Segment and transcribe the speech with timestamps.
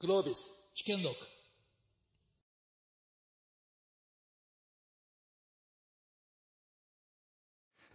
[0.00, 1.12] グロービス試験録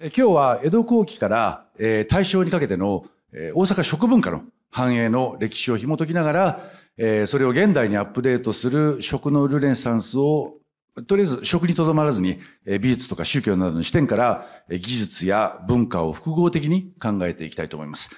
[0.02, 10.56] え今日は江戸後期から、えー大正にかけての、えー大阪食文化の繁栄の歴史を紐解きながら、えーそれを現代にアップデートする食のルネサンスを、
[11.08, 18.14] とりあえず食にとどまらずに、え美術とか宗教などの視点から、え技術や文化を複合的に考えていきたいと思います。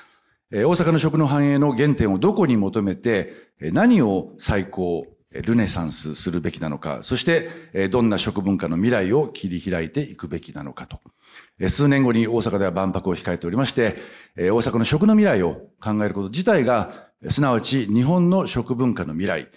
[0.51, 10.99] 大阪の食の繁栄の原点をどこに求めて、何を再興、ルネサンスするべきなのか、そして、どんな食文化の未来を切り開いていくべきなのかと。
[11.67, 13.97] 数年後に大阪では万博を控えておりまして、
[14.37, 19.49] 大阪の食の未来を考えること自体が、すなわち日本の食文化の未来、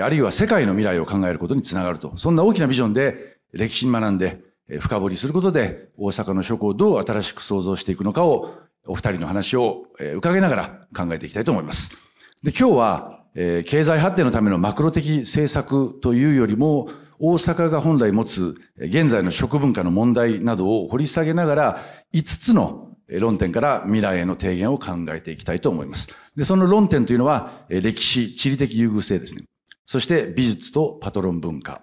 [0.00, 2.16] あるいは世界の未来を考えることにつながると。
[2.16, 4.40] そんな大きなビジョンで歴史に学んで、
[4.80, 8.54] 深掘りすることで大阪の食をどう新しく創造していくのかを
[8.86, 11.96] お二人の話を伺いながら考えていきたいと思います。
[12.42, 21.80] で、今日は、えー経済発展のためのマクロ的政策というよりも、大阪が本来持つ現在の食文化の問題などを掘り下げながら、
[22.12, 26.08] 5つの論点から未来への提言を考えていきたいと思います。
[26.36, 29.44] で、その論点というのは、歴史、地理的優遇性ですね。
[29.86, 31.82] そして美術とパトロン文化、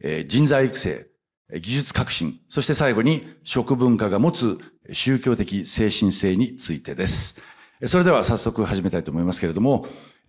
[0.00, 1.06] え人材育成、
[1.50, 4.58] 技術革新、そして最後に食文化が持つ
[4.92, 7.40] 宗教的精神性についてです。
[7.86, 9.86] それでは早速始めたいと思いますけれども、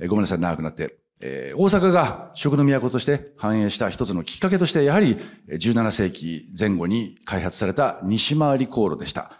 [0.07, 0.97] ごめんなさい、長くなって。
[1.21, 5.17] えー大阪が食の都として繁栄した一つのきっかけとして、やはり
[5.49, 9.33] 17世紀前後に開発された西回り航路でした。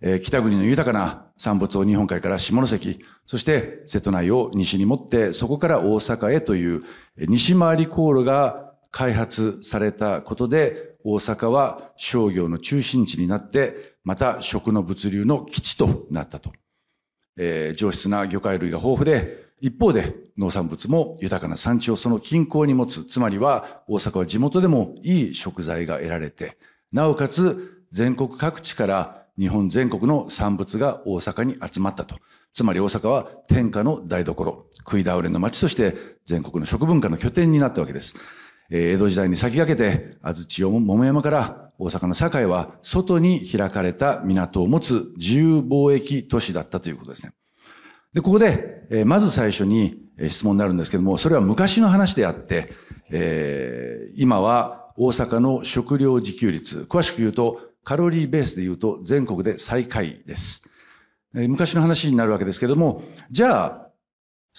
[0.00, 6.84] えー北国の豊かな産物を日本海から下関、そして瀬戸内を西に持って、そこから大阪へという
[7.18, 16.52] 西回り航路が開発されたことで、大阪は商業の中心地になって、また食の物流の基地となったと。
[17.36, 23.04] えー上質な魚介類が豊富で、一方で農産物も豊かな産地をその近郊に持つ。
[23.04, 26.58] つまりは大阪は地元でもいい食材が得られて、
[26.92, 32.16] なおかつ全国各地から日本全国の産物が大阪に集まったと。
[32.52, 38.16] つまり大阪は天下の台所、食い倒れの町として全国の食文化の拠点になったわけです。
[38.70, 47.32] え江戸時代に先駆けて、安土桃山から大阪の堺は外に開かれた港を持つ自由貿易都市だったということですね。
[48.12, 52.70] で、ここで、えまず最初にえ質問になるんですけども、それは昔の話であって、
[53.10, 60.64] えー今は大阪の食料自給率、詳しく言うと、カロリーベースで言うと全国で最下位です。
[61.32, 63.87] 昔の話になるわけですけども、じゃあ、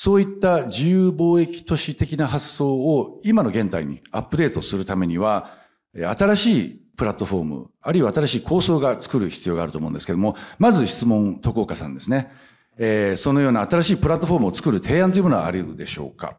[0.02, 5.58] そういった自由貿易都市的な発想を今の現代にアップデートするためには、
[5.94, 12.32] 新しいプラットフォーム、あるいは新しい構想が作る必要があると思うんですけども、まず質問、徳岡さんですね。
[12.78, 16.38] えーそのような新しいプラットフォームを作る提案というものはあるでしょうか？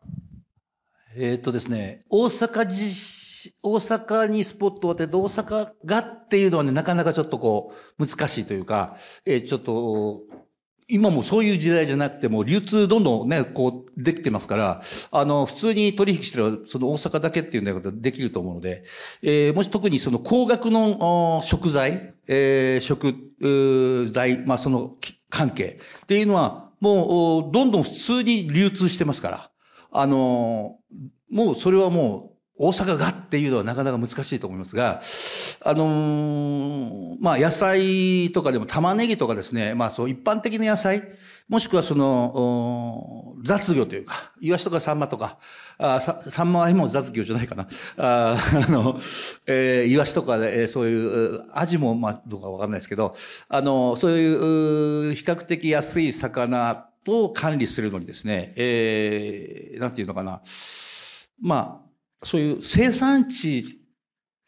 [1.14, 10.22] えっとですね、大阪じ、大阪にスポットを当てて、大阪がっていうのはね、なかなかちょっとこう、難しいというか、えーちょっと、
[10.90, 18.84] 今もそういう時代じゃなくても、流通どんどんね、こう、できてますから、あの、普通に取引してるその大阪だけっていうのができると思うので、
[19.22, 23.14] えーもし特にその高額の食材、えー食
[24.10, 24.96] 材、まあその
[25.28, 29.50] 関係っていうのは、もう、どんどん普通に流通してますから、
[29.92, 30.78] あの、
[31.30, 35.00] もうそれはもう、大阪がっていうのはなかなか難しいと思いますが、
[35.64, 41.02] あのーまあ野菜とかでも玉ねぎとかですね、まあそう一般的な野菜、
[41.48, 45.38] もしくはその、雑魚というか、イワシとかサンマとか、
[45.78, 47.66] あさサンマは今も雑魚じゃないかな。
[47.96, 48.36] あ
[48.68, 49.00] あの、
[49.48, 53.16] えーイワシとか、えーそういう、うアジもまあどうかわかんないですけど、
[53.48, 60.42] あの、そういう、う比較的安い魚と管理するのにですね、えーなんていうのかな。
[61.42, 61.89] まあ、
[62.22, 63.80] そういう生産地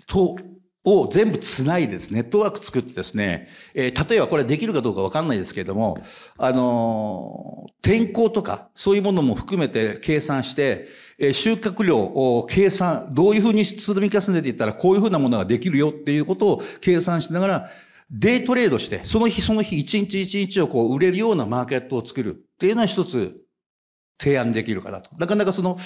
[0.07, 0.37] と、
[0.85, 5.97] を全部つないですね、ネットワーク作ってですね、えー例えばこれできるかどうかわかんないですけれども、
[6.39, 10.89] あのー天候とか、そういうものも含めて計算して、
[11.19, 17.71] えー収穫量を計算、どういうふうに積み重ねていったらこういうふうなものができるよっていうことを計算しながら、
[18.11, 23.37] デイトレードして、その日その日一日一日をこう売れるようなマーケットを作るっていうのは一つ
[24.21, 25.15] 提案できるかなと。
[25.17, 25.79] なかなかその、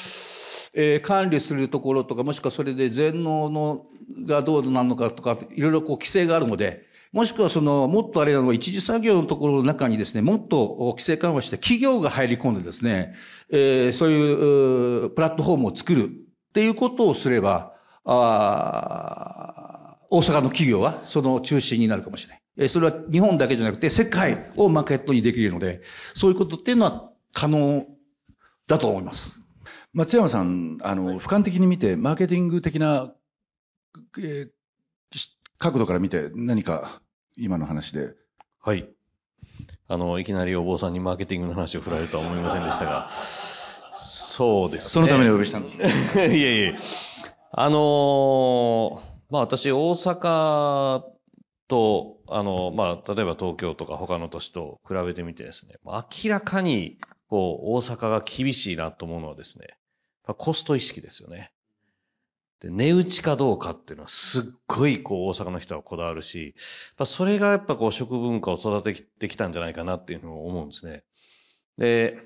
[0.77, 3.87] えー管理するところとか、もしくはそれで全農の
[4.27, 13.15] がどうなのかとか、いろいろこう規制があるので、もしくはその、もっとあれなのは一次作業のところの中にですね、もっと規制緩和して企業が入り込んでですね、
[13.51, 17.73] えーそういうプラットフォームを作るっていうことをすれば、
[18.05, 22.43] あ大阪の企業はその中心になるかもしれない。
[22.59, 25.81] えーそれは日本だけじゃなくて世界をマーケットにできるので、
[26.15, 27.87] そういうことっていうのは可能
[28.67, 29.46] だと思います。
[29.97, 33.15] 松山さん、あの、俯瞰的に見て、マーケティング的な、
[34.19, 34.51] えー
[35.59, 37.01] 角度から見て何か
[37.39, 38.11] 今の話で。
[38.61, 38.91] はい。
[39.89, 44.91] あの、いきなりお坊さんにマーケティングの話を振られるとは思いませんでしたが、そうですね。
[44.91, 45.87] そのためにお呼びしたんですね。
[46.37, 46.77] いえいえ。
[47.53, 49.01] あのー
[49.31, 51.05] まあ私、大阪
[51.69, 56.99] と、あの、まあ、例えば東京とか他の都市と比べてみてですね、まあ明らかに、
[57.29, 59.86] こう、大阪が厳しいなと思うのはですね、まあ
[60.35, 61.53] コスト意識ですよね。
[62.61, 66.55] で、値打ちかどうかっていうのはすっごい、こう、大阪の人はこだわるし、
[67.05, 71.05] それがやっぱこう、食文化を育ててきたんじゃないかなっていうのを思うんですね。
[71.79, 72.19] で、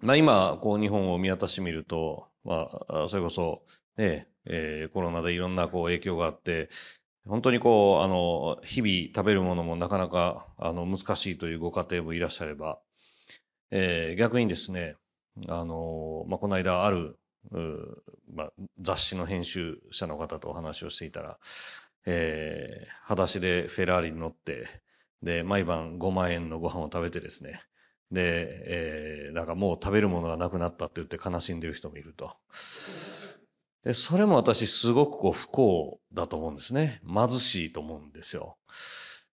[0.00, 3.64] まあ今、こう日本を見渡してみると、まあ、それこそ、
[3.96, 6.68] ね、えーコロナでいろんなこう影響があって、
[7.26, 12.80] 本当にこう、あの、日々食べるものもなかなか、あの、難しいというご家庭もいらっしゃれば、
[13.70, 14.96] えー逆にですね、
[15.48, 17.18] あの、まあ、この間ある、
[18.32, 21.38] まあ、雑誌の編集者の方とお話をしていたら、
[22.06, 24.66] えー裸足でフェラーリに乗って、
[25.22, 27.60] で、毎晩5万円のご飯を食べてですね、
[28.10, 32.34] で、えー、なんかもう食べるものがなくなったって言って悲しんでる人もいると。
[33.84, 37.00] で、それも私すごくこう不幸だと思うんですね。
[37.06, 38.56] 貧しいと思うんですよ。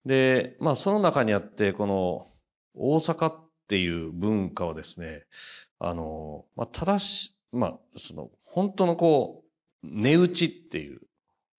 [0.06, 2.28] で、まあその中にあって、この
[2.76, 5.24] 大阪っていう文化はですね、
[5.80, 9.44] あの、まあ正し、まあその本当のこ
[9.84, 11.02] う、値打ちっていう、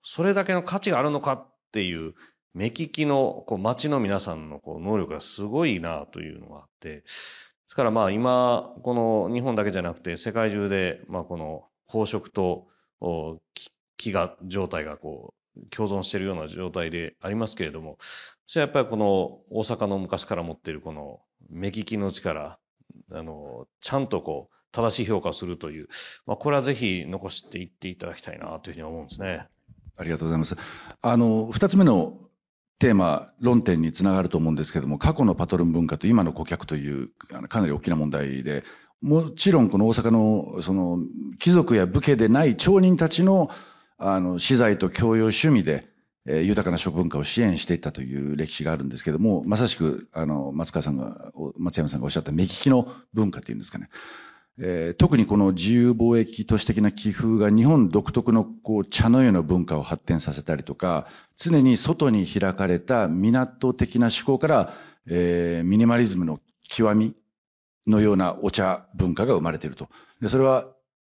[0.03, 2.15] それだけの価値があるのかっていう
[2.55, 12.69] 目利きのこう街の皆さんのこう能力がすごいなというのがあって、ですからまあ今、この日本だけじゃなくて世界中で、まあこの飽食と
[13.01, 13.39] 飢
[13.99, 17.99] 餓状態がこう共存しているような状態でありますけれども、
[18.47, 21.21] それはやっぱりこの大阪の昔から持っているこの
[21.51, 22.59] 目利きの力、
[23.12, 25.88] あの、ちゃんとこう正しい評価をするという、
[26.27, 29.47] まあこれはぜひ残していっていただきたいなというふうに思うんですね。
[29.97, 30.56] ありがとうございます。
[31.00, 32.19] あの、二つ目の
[32.79, 37.09] テーマ、論点につながると思うんですけども、過去のパトロン文化と今の顧客という、
[37.49, 38.65] かなり大きな問題で、
[39.00, 40.99] もちろんこの大阪の、その、
[41.38, 43.50] 貴族や武家でない町人たちの、
[43.97, 45.88] あの、資材と教養趣味で、
[46.26, 53.88] え豊かな食文化を支援していったという歴史があるんですけども、まさしく、あの、松川さんが、松山さんがおっしゃった目利きの文化っていうんですかね。
[54.58, 61.06] えー特にこの自由貿易都市的な寄付が日本独特のこう茶の湯の文化を発展させたりとか、
[61.37, 64.75] 常に外に開かれた港的な思考から、
[65.06, 67.14] えーミニマリズムの極み
[67.87, 69.88] のようなお茶文化が生まれていると。
[70.20, 70.67] でそれは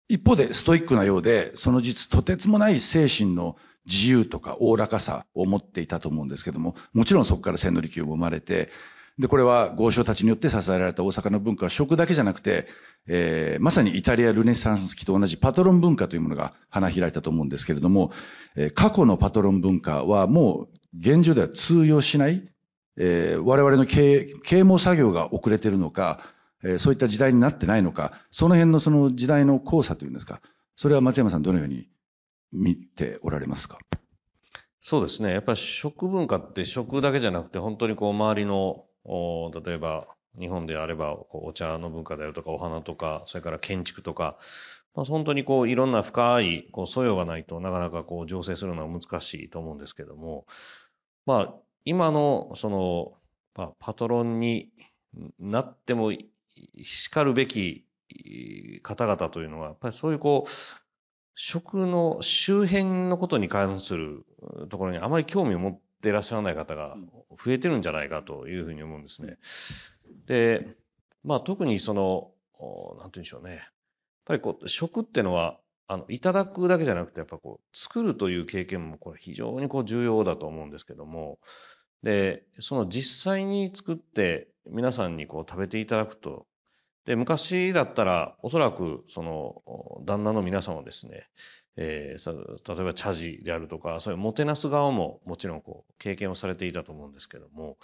[0.08, 3.56] 一方でストイックなようで、その実とてつもない精神の
[3.86, 8.70] 自由とかおおらかさを持っていたと思うんですけども、もちろんそこから千利休も生まれて、
[9.18, 12.66] で、これは豪商たちによって支えられた大阪の文化は食だけじゃなくて、
[13.06, 18.12] えーまさにイタリアルネサンス期と同じパトロン文化というものが花開いたと思うんですけれども、
[18.56, 22.48] えー過去のパトロン文化はもう現状では通用しない、
[22.96, 26.20] えー我々の啓蒙作業が遅れているのか、
[26.64, 30.40] えーそういった時代になってないのか、その辺のその時代の交差というんですか、
[30.76, 31.88] それは松山さんどのように
[32.52, 33.78] 見ておられますか？
[34.80, 35.32] そうですね。
[35.32, 40.08] やっぱり食文化って食だけじゃなくて、本当にこう周りの、お例えば
[40.38, 44.38] 日本であればこうお茶の文化であるとか、お花とか、それから建築とか、
[44.94, 50.46] まあ、本当にこういろんな深いこう素養がないとなかなかこう醸成するのは難しいと思うんですけども、
[51.26, 51.54] まあ
[51.84, 53.12] 今のその、
[53.56, 54.70] まあ、パトロンに
[55.38, 56.12] なっても
[56.82, 57.86] 叱るべき
[58.82, 60.50] 方々というのは、やっぱりそういうこう、
[61.36, 64.24] 食の周辺のことに関する
[64.68, 66.96] ところにあまり興味を持っていらっしゃらない方が
[67.44, 69.38] 増えてるんじゃないかというふうに思うんですね。
[70.26, 70.76] で、
[71.24, 72.30] まあ特にその、
[72.98, 73.54] なんて言うんでしょうね。
[73.54, 73.60] やっ
[74.26, 81.40] ぱりこう、食ってのは、あの、いただくだけじゃなくて、やっぱこう、作るという経験もこれ非常にこう重要だと思うんですけども、
[82.02, 86.46] で、その実際に作って皆さんにこう食べていただくと、
[87.04, 89.62] で、昔だったら、おそらく、その、
[90.06, 91.28] 旦那の皆さんはですね、
[91.76, 97.76] えー例えば茶事であるとか、そういうもてなす側ももちろんこう、経験をされていたと思うんですけども、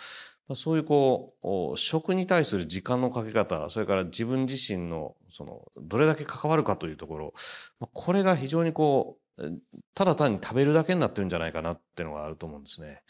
[0.49, 1.35] まあそういうこ
[1.75, 7.35] う、食に対する時間のかけ方、それから自分自身の、その、どれだけ関わるかというところ、
[7.81, 9.61] まあこれが非常にこう、
[9.95, 13.03] ただ単に食べるだけになってるんじゃないかなっていうのがあると思うんですね。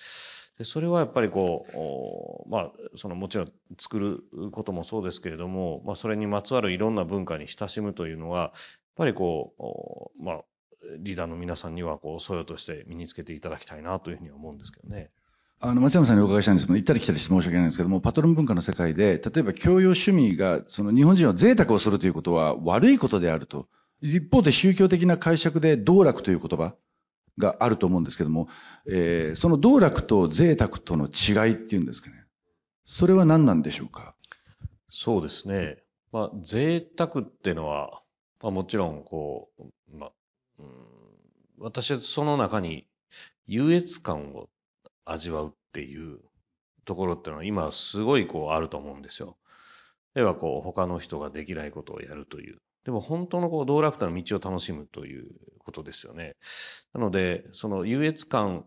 [0.61, 3.49] でそれはやっぱりこう、まあ、そのもちろん
[3.79, 8.51] 作ることもそうですけれども、まあ、それにまつわるいろんな文化に親しむというのは、やっ
[8.95, 9.55] ぱりこ
[10.21, 10.41] う、まあ、
[10.99, 15.09] リーダーの皆さんにはこう、素養として身につけていただきたいなというふうに思うんですけどね。
[15.61, 23.67] あの、松山さんにお伺いしたいんですけど、行ったり来たりして申し訳ないんですけども、パトロン文化の世界で、例えば教養趣味が、その日本人は贅沢をするということは悪いことであると
[24.03, 26.75] 一方で宗教的な解釈で道楽という言葉
[27.39, 28.49] があると思うんですけども、
[28.87, 32.25] えー、その道楽と贅沢との違いっていうんですかね。
[32.85, 34.15] それは何なんでしょうか？
[34.89, 35.79] そうですね。
[36.13, 38.03] まあ、贅沢っていうのは、
[38.43, 40.11] まあ、もちろん、こう、まあ、
[40.59, 40.67] うん、
[41.59, 42.87] 私はその中に
[43.47, 44.49] 優越感を
[45.05, 46.19] 味わうっていう
[46.85, 49.37] ところっていうのは今すごいこうあると思うんですよ。
[50.15, 52.59] 例えばこう他の人ができないことをやるという。
[52.85, 56.37] でも本当のこう道楽との道を楽しむということですよね。
[56.95, 58.65] なので、その優越感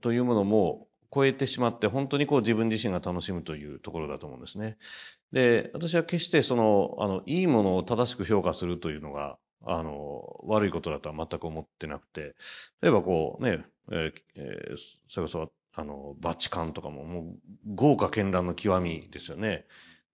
[0.00, 4.76] というものも超えてしまって本当にこう自分自身が楽しむというところだと思うんですね。
[5.32, 12.34] で、私は決してその、あの、いいものを正しく評価するというのが、あの、悪いことだとは全く思ってなくて、
[12.82, 14.76] 例えばこうね、えーえー、
[15.08, 17.24] それこそ、あの、バチカンとかももう
[17.74, 19.66] 豪華絢爛の極みですよね。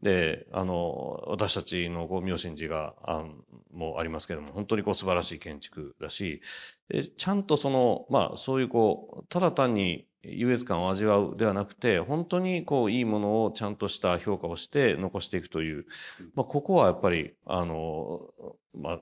[0.03, 3.25] で、あの、私たちのこう、妙心寺が、あ
[3.73, 6.43] もありますけども、本当にこう素晴らしい建築だし、
[6.89, 15.87] でちゃんとその、まあ、そういうこう、ただ単に優越感を味わうではなくて、本当にこう、いいものをちゃんとした評価をして残していくという、
[16.35, 18.29] まあ、ここはやっぱり、あの、
[18.75, 19.01] まあ、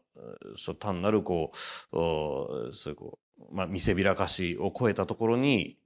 [0.57, 1.53] そう、単なるこ
[1.93, 5.77] う、おそういうこう、まあ、見せびらかしを超えたところに、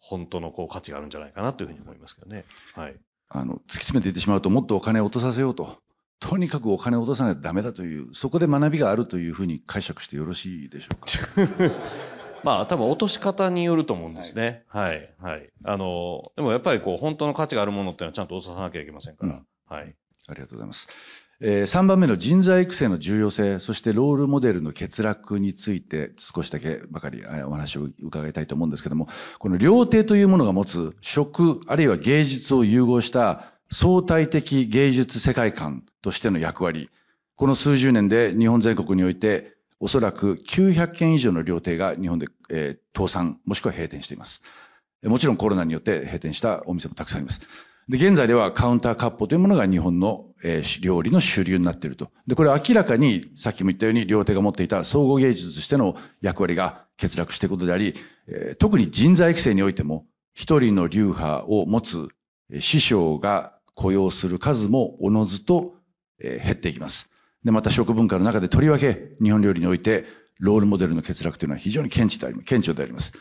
[0.00, 2.44] 本当のこう価値があるんじゃないかなというふうに思いますけどね。
[2.74, 2.96] はい。
[3.28, 5.78] あの、突き詰めていってしまうと、もっとお金を落とさせようと。
[6.20, 11.74] とにかくお金を落とさないとダメだという、そこで学びがあるというふうに解釈してよろしいでしょうか。
[12.44, 14.64] まあ、多分落とし方によると思うんですね。
[14.68, 15.50] はい、はい、はい。
[15.64, 19.32] あの、でもやっぱりこう、本当の価値があるものっていうのはちゃんと落とさなきゃいけませんから。
[19.32, 19.96] うん、はい。
[20.28, 20.88] ありがとうございます。
[21.46, 29.08] え、3番目の人材育成の重要性、そしてロールモデルの欠落について少しだけばかりお話を伺いたいと思うんですけども、
[29.38, 36.88] この料亭というものが持つ食、あるいは芸術を融合した相対的芸術世界観としての役割、
[37.34, 44.42] この数十年で日本全国においておそらく900件以上の料亭が日本で、えー、倒産もしくは閉店しています。
[45.02, 47.42] もちろんコロナによって閉店したお店もたくさんあります。
[47.88, 52.10] で、現在ではカウンターカッポというものが日本の、えー、料理の主流になっていると。
[52.26, 57.94] で、これは明らかに、さっきも言ったように、両手が持っていた総合芸術としての役割が欠落していることであり、
[58.28, 62.08] えー、特に人材育成においても、一人の流派を持つ
[62.58, 65.74] 師匠が雇用する数もおのずと、
[66.20, 67.10] えー、減っていきます。
[67.44, 70.06] で、また食文化の中でとりわけ日本料理において、
[70.40, 73.12] ロールモデルの欠落というのは非常に顕著であります。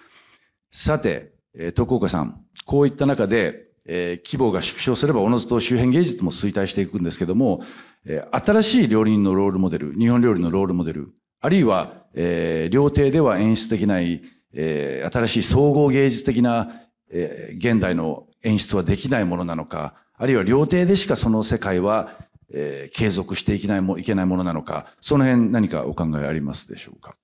[0.72, 7.64] さて、えー、徳岡さん、こういった中で、えー、規模が縮小すればおのずと周辺芸術も衰退していくんですけども、
[8.06, 14.22] えー、新しい料理人のロールモデル、日本料理のロールモデル、あるいは、えー、料亭では演出できない、
[14.54, 16.72] えー、新しい総合芸術的な、
[17.12, 22.16] えー、現代の演出はできないものなのか、あるいは料亭でしかその世界は、
[22.54, 27.16] えー、継続していけないもいけないものなのか、その辺何かお考えありますでしょうか？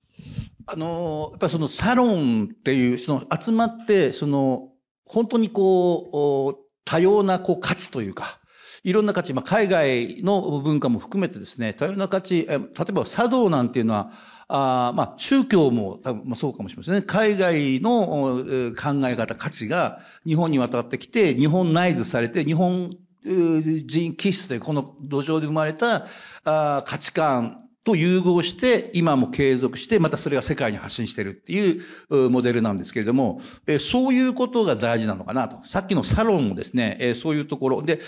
[0.66, 4.69] あの、やっぱりそのサロンっていう、その集まって、その
[5.04, 8.38] 本当にこう、多様なこう価値というか、
[8.82, 12.58] いろんな価値、まあ、海外の文化も含めてですね、多様な価値、例え
[12.92, 14.12] ば茶道なんていうのは、
[14.48, 17.02] あまあ、宗教も多分、そうかもしれませんね。
[17.02, 22.90] 海外の考え方、価値が日本に渡ってきて、日本内図されて、日本
[23.22, 26.06] 人気質というこの土壌で生まれた
[26.44, 35.66] あ価値観と融合して、今も継続して、またそれが世界に発信しているっていうモデルなんですけれども、えそういうことが大事なのかなと。
[35.66, 38.00] さっきのサロンもですね、えそういうところで、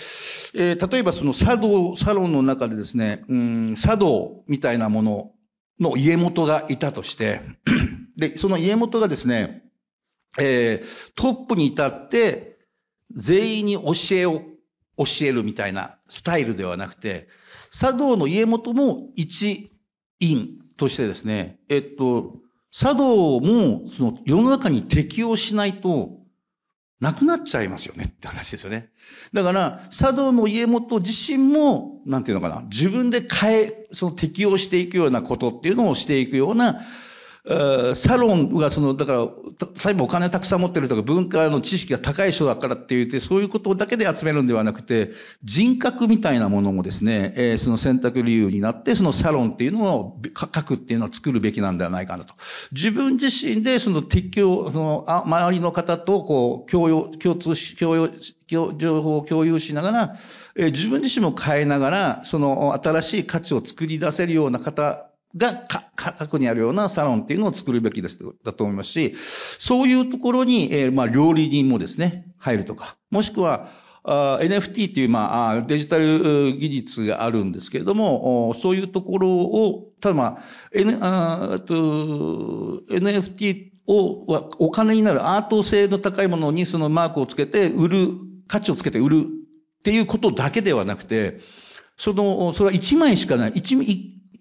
[0.53, 5.31] え例えばその茶道、サロンの中でですね、うん、茶道みたいなもの
[5.79, 7.41] の家元がいたとして、
[8.15, 9.63] で、その家元がですね、
[10.39, 12.57] えー、トップに至って、
[13.15, 14.41] 全員に教えを
[14.97, 17.27] 教えるみたいなスタイルではなくて、
[17.73, 19.71] 茶道の家元も一
[20.19, 22.35] 員としてですね、えっと、
[22.71, 26.19] 茶道もその世の中に適応しないと
[26.99, 28.89] なくなっちゃいますよねって話ですよね。
[29.33, 36.81] だから、茶道の家元自身も、なんていうのかな、自分で変え、その適応していくようなことっていうのをしていくような、
[37.45, 45.11] サロンがその、だから、例えばお金たくさん持ってるとか文化の知識が高い人だからって言って、そういうことだけで集めるんではなくて、
[45.43, 52.33] 人格みたいなものもですね、えー、その選択理由になって、そのサロンっていうのを書くっていうのを作るべきなんではないかなと。
[52.71, 58.09] 自分自身でその適応、その、あ周りの方とこう、共用、共通し、共用、
[58.77, 60.15] 情報を共有しながら、
[60.55, 65.63] えー、自分自身も変えながら、その新しい価値を作り出せるような方が
[65.95, 69.15] 核にあるようなサロンっていうのを作るべきですだと思いますし、
[69.57, 73.69] そういうところに、えー、まあ、料理人もですね、入るとか、もしくは、
[74.05, 81.73] あ NFT っていう、まあ、デジタル技術があるんですけれども、そういうところを、ただまあ、N、あと
[82.89, 84.25] NFT を、
[84.59, 88.09] お金になるアート性の高いものにそのマークをつけて売る、
[88.47, 91.39] 価値をつけて売るっていうことだけではなくて、
[91.95, 93.77] その、それは1枚しかない、一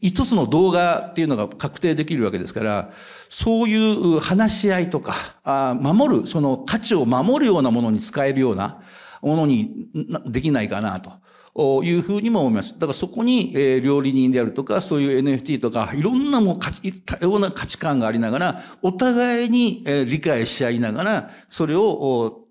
[0.03, 2.91] 一つの動画っていうのが確定できるわけですから、
[3.29, 8.83] そういう話し合いとか、あ守る、その価値を守るようなものに使えるような
[9.23, 9.89] ものに
[10.27, 11.13] できないかなと。
[11.55, 12.75] いうふうにも思います。
[12.75, 22.42] だからそこに、えー、料理人であるとか、そういう NFT とか、いろんなも価値、多様な価値観がありながら、お互いに、えー、理解し合いながら、それを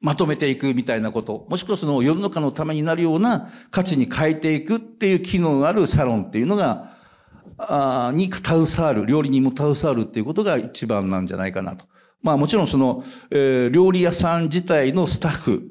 [0.00, 6.96] まとめていくみたいなこと、もしくはその世の中のためになるような価値に変えていくっていう機能があるサロンっていうのが、
[7.58, 11.84] あに携わる、料理人も携わるっていうことが一番なんじゃないかなと。
[12.22, 15.62] まあもちろんその、えー、料理屋さん自体のスタッフ、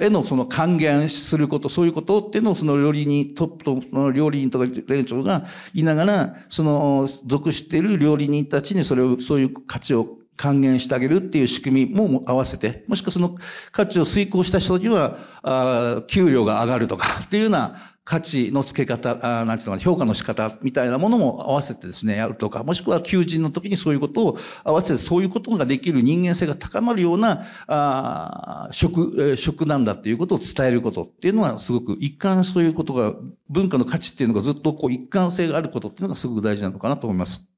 [0.00, 13.36] へのその還元すること、そういうことっていうのをその料理人、トップとの料理人とか連長がいながら、その属している料理人たちにそれを、そういう価値を還元してあげるっていう仕組みも合わせて、もしくはその
[13.72, 33.14] 価値を遂行した人には、あ給料が上がるとか っていうような価値の付け方、あなんていうのか評価の仕方みたいなものも合わせてですね、やるとか、もしくは求人の時にそういうことを合わせてそういうことができる人間性が高まるような、あ職、職なんだっていうことを伝えることっていうのはすごく一貫そういうことが、
[33.50, 37.50] 文化の価値っていうのがずっとこう一貫性があることっていうのがすごく大事なのかなと思います。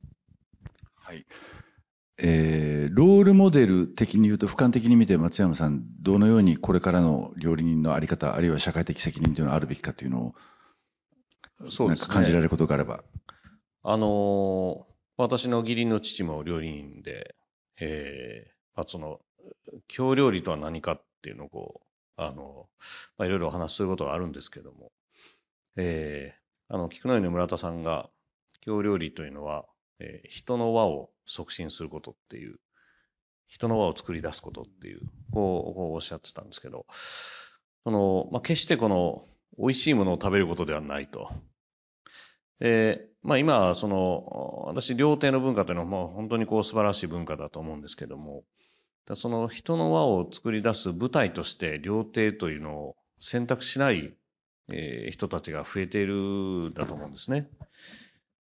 [0.97, 1.27] はい。
[2.23, 10.35] えー、ロールモデル的に言うと、俯瞰的に見て松山さん、どのようにこれからの料理人のあり方、あるいは社会的責任というのはあるべきかというのを、
[11.67, 12.15] そうですね。
[12.15, 13.03] 感じられることがあれば。
[13.83, 14.85] あのー、
[15.17, 17.37] 私の義理の父も料理人で、
[17.81, 19.21] えー、まあ、その、
[19.89, 22.69] 京料理とは何かっていうのをこう、あの、
[23.17, 24.93] まあ、いろいろお話しすることがあるんですけども、
[25.77, 28.11] えー、あの、菊の湯の村田さんが、
[28.61, 29.65] 京料理というのは、
[30.01, 32.59] えー、人の輪を促進することっていう、
[33.47, 35.01] 人の輪を作り出すことっていう、
[35.33, 36.87] こう、こうおっしゃってたんですけど、
[37.85, 39.27] その、まあ、決してこの、
[39.59, 41.31] 美味しいものを食べることではないと。
[42.61, 48.45] え、まあ今、その、私、料亭の文化というのは、まあ本当にこう素晴らしい文化だと思うんですけども、
[49.15, 54.15] その人の輪を作り出す舞台として料亭というのを選択しない、
[54.69, 57.49] えー、人たちが増えているだと思うんですね。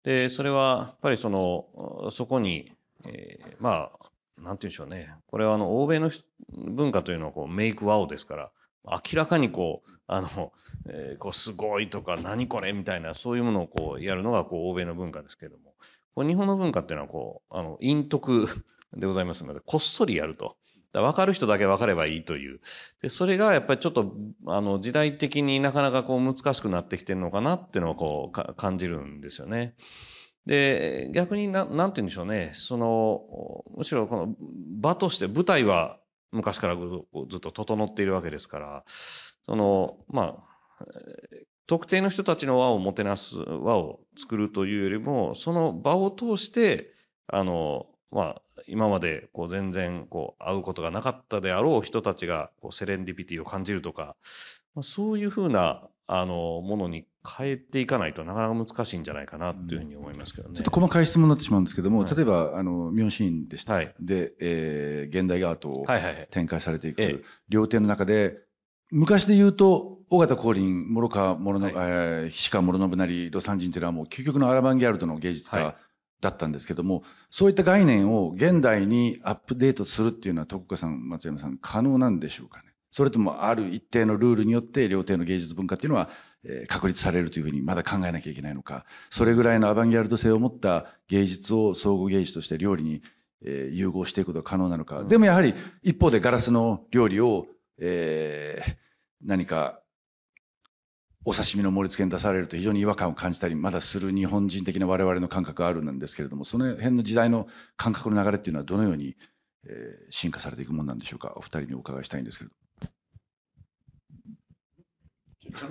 [0.07, 2.71] で、それは、やっぱりその、そこに、
[3.05, 5.13] えー、まあ、なんて言うんでしょうね。
[5.27, 6.13] これはあの、欧米の
[6.49, 8.51] 文化というのはこう、メイクワオですから、
[8.85, 10.53] 明らかにこう、あの、
[10.89, 15.75] えー、こう、すごいとか、何これみたいな、そういうものをこう、やるのがこう、欧米の文化ですけれども、
[16.15, 18.47] こう日本の文化っていうのはこう、あの、陰徳
[18.97, 20.57] でございますので、こっそりやると。
[21.03, 22.61] 分かる人だけ分かればいいという。
[23.03, 24.15] で、それがやっぱりちょっと、
[24.47, 29.75] あの、時代的になかなかこう難しくなってきてるのかなっていうのをこう、感じるんですよね。
[30.47, 32.53] で、逆にな、なんて言うんでしょうね。
[32.55, 34.35] その、むしろこの
[34.81, 35.99] 場として舞台は
[36.33, 36.83] 昔からず
[37.37, 40.45] っと整っているわけですから、その、ま
[40.79, 40.85] あ、
[41.67, 46.93] 特定の人たちの輪をもてなす、輪を作るというよりも、その場を通して、
[47.27, 54.17] あの、まあ、今までこう全然こう会うことがなかったであろう人たちがこうセレンディピティを感じるとか、
[54.75, 60.55] まあ、そういうふうなあのものに変えていかないとなかなか難しいんじゃないかなというふうに思いますけどね。
[60.55, 63.75] ちょっと細かい質問になってしまうんですけども、はい、例えば、あの、ミョンシーンでした。
[63.75, 65.87] はい、で、えー、現代アートを
[66.31, 68.39] 展開されていく、はいはいはい、料亭の中で、
[68.93, 75.75] 昔で言うと、尾形光琳、諸川諸信、はい、えー、菱川諸信なり、魯山人というのはもう究極のアラバンギャルドの芸術家
[76.21, 82.73] だったんですけども、そういった概念を現代にアップデートするっていうのは、徳岡さん、松山さん、可能なんでしょうかね。
[82.91, 86.09] それとも、ある一定のルールによって、料亭の芸術文化っていうのは、
[86.45, 93.03] えー、確立されるというふうにまだ考えなきゃいけないのか、それぐらいのアバンギャルド性を持った芸術を総合芸術として料理に、
[93.45, 95.05] えー、融合していくことが可能なのか。
[95.05, 97.47] でもやはり、一方でガラスの料理を、
[97.79, 98.77] えー、
[99.25, 99.81] 何か
[101.29, 109.17] お刺身の盛り付けに出されると非常に違和感を感じたり、まだする日本人的な我々の感覚があるんですけれども、その辺の時代の感覚の流れっていうのはどのように、
[109.69, 111.33] えー、進化されていくものなんでしょうか？
[111.35, 112.51] お二人にお伺いしたいんですけど。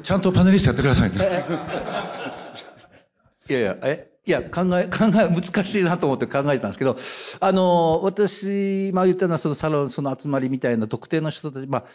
[0.03, 1.15] ちゃんとパネリストやってくださいね。
[3.49, 4.11] いやいや、え？
[4.25, 6.97] いや、考え、 考え、難しいなと思って考えたんですけど、
[7.39, 11.85] あの、私、まあ言ったのはそのサロン、その集まりみたいな特定の人たち、まあ、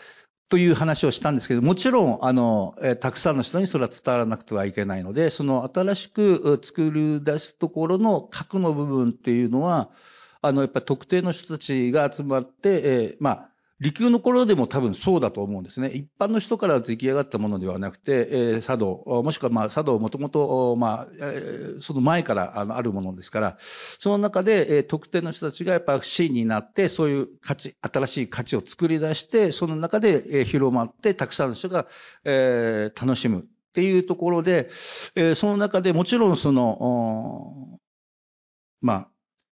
[0.50, 9.90] という話をしたんですけど、もちろん、あの、えたくさんの人にそれは伝わらなくてはいけないので、その新しく作り出すところの核の部分っていうのは、
[10.42, 13.49] あの、やっぱり特定の人たちが集まって、えー、まあ、
[13.80, 15.88] 利休の頃でも多分そうだと思うんですね。
[15.88, 23.56] 一般の人から出来上がったものではなくて、えー、茶道、もしくはまあ茶道もともと、まあ、えー、その前からあのあるものですから、
[23.98, 31.86] その中で、えー、特定の人たちがやっぱ真になって、そういう価値、新しい価値を作り出して、その中で、えー、広まって、たくさんの人が、
[32.24, 34.68] えー、楽しむっていうところで、
[35.14, 37.78] えー、その中でもちろんその、
[38.82, 39.08] まあ、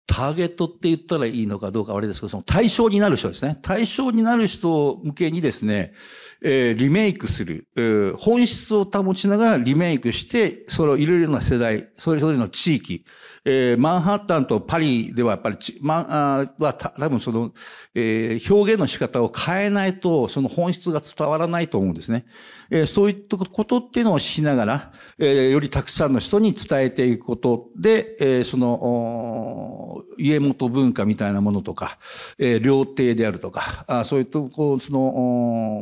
[0.05, 3.57] ターゲットって言ったらいいのかどうかあれですけど、その対象になる人ですね。
[3.61, 5.93] 対象になる人向けにですね、
[6.41, 13.05] えー、リメイクする、えー、本質を保ちながらリメイクして、それをいろいろな世代、それぞれの地域、
[13.45, 17.53] えー、マンハッタンとパリではやっぱりち、まあ、はた多分その、
[17.95, 22.25] えー、表現の仕方を変えないと、その本質が伝わらないと思うんですね。
[22.73, 31.99] え、そういったことっていうのをしながら、え、よりたくさんの人に伝えていくことで、え、その、家元文化みたいなものとか、
[32.39, 34.99] え、料亭であるとか、あそういった、こう、その、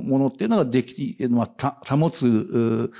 [0.03, 2.91] ものっていうのができ、まあ、保つ、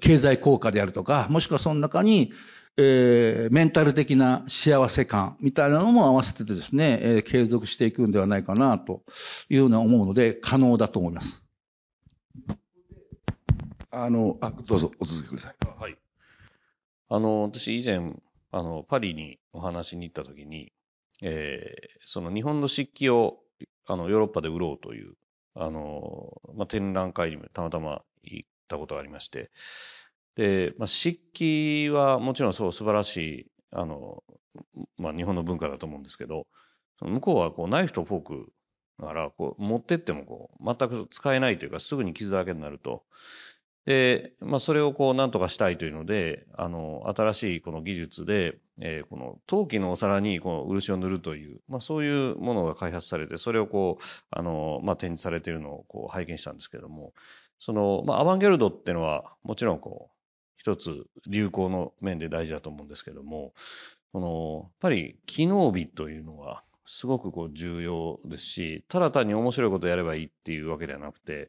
[0.00, 2.30] 経済効果であるとか、もしくはその中に、
[2.76, 9.02] えー、メンタル的な幸せ感みたいなのも合わせてですね、えー、継続していくんではないかなと
[9.48, 11.45] いうふうに思うので、可能だと思います。
[13.98, 15.54] あの、あ、どうぞ、お続けください。
[15.80, 15.96] はい。
[17.08, 18.12] あの、私以前、
[18.52, 20.70] あの、パリにお話に行った時に、
[21.22, 23.38] えー、その日本の漆器を、
[23.86, 25.14] あの、ヨーロッパで売ろうという、
[25.54, 29.50] あの、まあ、展覧会にもたまたま行ったことがありまして、
[30.34, 34.22] で、まあ、漆器はもちろんそう素晴らしい、あの、
[34.98, 36.46] まあ、日本の文化だと思うんですけど、
[36.98, 38.52] その向こうはこうナイフとフォーク
[39.00, 43.04] だから、こう持ってってもこう全く使えないというか、すぐに傷だらけになると。
[43.86, 57.12] で、まあ、それをこう何とかしたいというので、あの、新しいこの技術で、えー、この陶器のお皿にこの漆を塗るという、まあ、そういうものが開発されて、それをこう、あの、まあ、展示されているのをこう拝見したんですけども、
[57.60, 60.16] その、まあ、アバンギャルドっていうのは、もちろんこう、
[60.56, 63.54] 一つ流行の面で大事だと思うんですけども、
[64.12, 71.46] この、やっぱり機能美というのはすごくこう重要ですし、ただ単に面白いことをやればいいっていうわけではなくて、やっ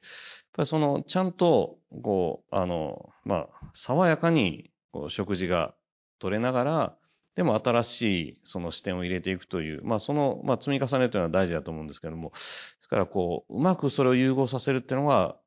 [0.54, 5.76] ぱりその、ちゃんと、こう、あの、まあ、爽やかにこう食事が
[6.20, 6.98] 取れながら、
[7.36, 12.36] でも新しいその視点を入れていくという、まあその、まあ積み重ねというのは大事だと思うんですけども、で
[12.80, 15.38] すからこう、うまくそれを融合させるっていうのは、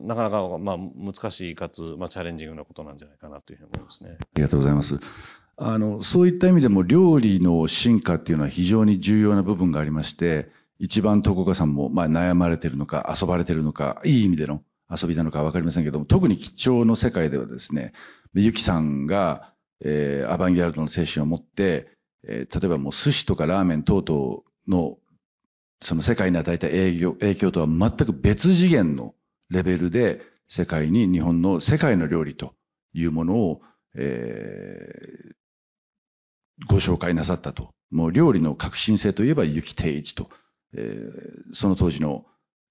[0.00, 4.16] なかなか、まあ、難しいかつ、まあ、チャレンジングなことなんじゃないかなというふうに思いますね。
[4.20, 5.00] ありがとうございます。
[5.58, 17.92] あの、そういった意味でも料理の進化っていうのは非常に重要な部分がありまして、一番徳岡さんも、まあ、悩まれてるのか、遊ばれてるのか、いい意味での遊びなのかわかりませんけども、特に貴重の世界ではですね、
[18.34, 21.88] ゆきさんが、えー、アバンギャルドの精神を持って、
[22.26, 24.98] えー、例えばもう寿司とかラーメン等々の、
[25.80, 29.14] その世界に与えた影響影響とは全く別次元の
[29.50, 32.54] レベルで世界に日本の世界の料理と
[32.92, 33.60] いうものを、
[33.94, 37.70] えー、ご紹介なさったと。
[37.90, 40.28] もう料理の革新性といえば雪定一と、
[40.74, 42.26] えー、その当時の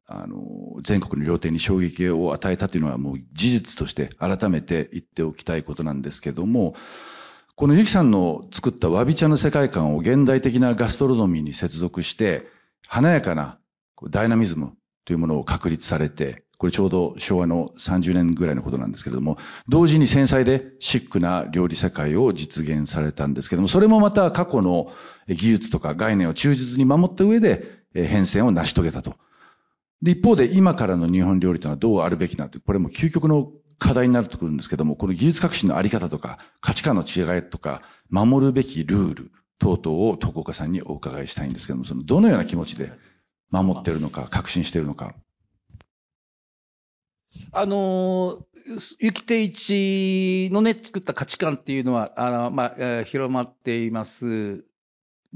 [0.07, 0.37] あの
[0.83, 6.75] 全国の料亭に衝撃を与えたというのはもう事実として改めて言っておきたいことなんですけども、
[7.55, 12.47] このゆきさんの作ったわび茶の世界観を現代的なガストロノミーに接続して、
[12.87, 13.57] 華やかな
[14.11, 14.73] ダイナミズム
[15.05, 19.37] というものを確立されて、これちょうど昭和の30年ぐらいのことなんですけれども、
[19.67, 24.91] 同時に繊細でシックな料理世界を実現されたんですけども、それもまた過去の
[25.27, 29.15] 技術とか概念を忠実に守った上で変遷を成し遂げたと。
[30.01, 42.91] で、一方で今からの日本料理というのはどうあるべきなって、これも究極の課題になるとくるんですけども、この技術革新のあり方とか価値観の違いとか、守るべきルール等々を徳岡さんにお伺いしたいんですけども、そのどのような気持ちで
[43.51, 45.15] 守ってるのか、革新しているのか。
[47.51, 48.39] あの、
[48.99, 54.65] ゆきていちのね、作った価値観っていうのは、あの、まあ、えー、広まっています。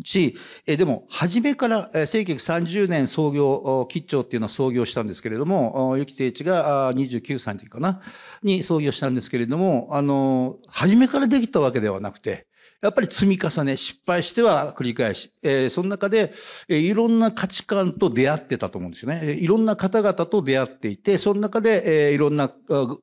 [0.03, 8.01] し、えでも、初めから、えー、1930年創業、吉兆っていうのは創業したんですけれども、ゆきていちが29歳の時かな、
[8.41, 12.47] に創業したんですけれども、あの、初めからできたわけではなくて、
[12.81, 16.33] やっぱり積み重ね、失敗しては繰り返し、えー、その中で、
[16.69, 19.33] えー、いろんな価値観と出会ってたと思うんですよね。
[19.33, 22.51] いろんな方々と出会っていて、その中で、えー、いろんな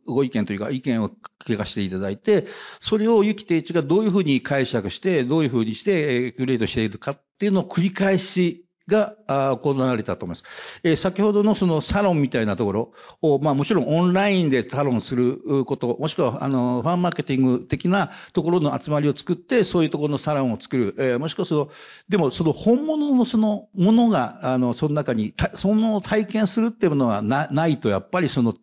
[0.06, 1.10] ご意見というか、意見を
[1.44, 2.46] 聞かせていただいて、
[2.80, 9.14] それをゆきていちがどういうふうに解釈して、どういうふうにして、えー、クリエイトしているかっていうのを繰り返しが
[9.56, 10.44] 行われたと思います。
[10.84, 20.94] えー、先ほどのそのサロンみたいなところを、まあもちろんオンラインでサロンすること、もしくはあの、ファンマーケティング的なところの集まりを作って、そういうところのサロンを作る。
[20.98, 21.70] えー、もしくはその、
[22.08, 28.54] でもその本物のそのものが、あの、その中に、その体験するっていうものがないと、やっぱりその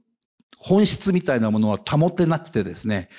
[0.57, 3.09] 本質みたいなものは保てなくてですね、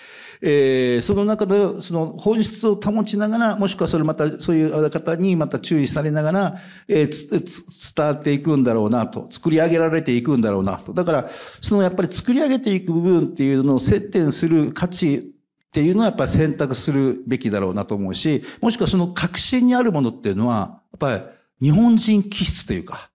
[0.47, 10.93] えー、その中で、その本質を保ちながら、もしくはそれまた、そういう方にまた注意されながら、えー、伝わっていくんだろうなと、作り上げられていくんだろうなと。
[10.93, 11.31] だから、
[11.63, 15.23] そのやっぱり作り上げていく部分っていうのを接点する価値っ
[15.73, 21.17] ていうのはやっぱり選択するべきだろうなと思うし、もしくはその核心にあるものっていうのは、やっぱ
[21.61, 23.11] り日本人気質というか、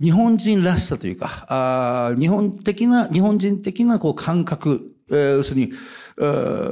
[0.00, 5.72] 日本人らしさというか、あ日本的な、日本人的なこう感覚、えー、要するに、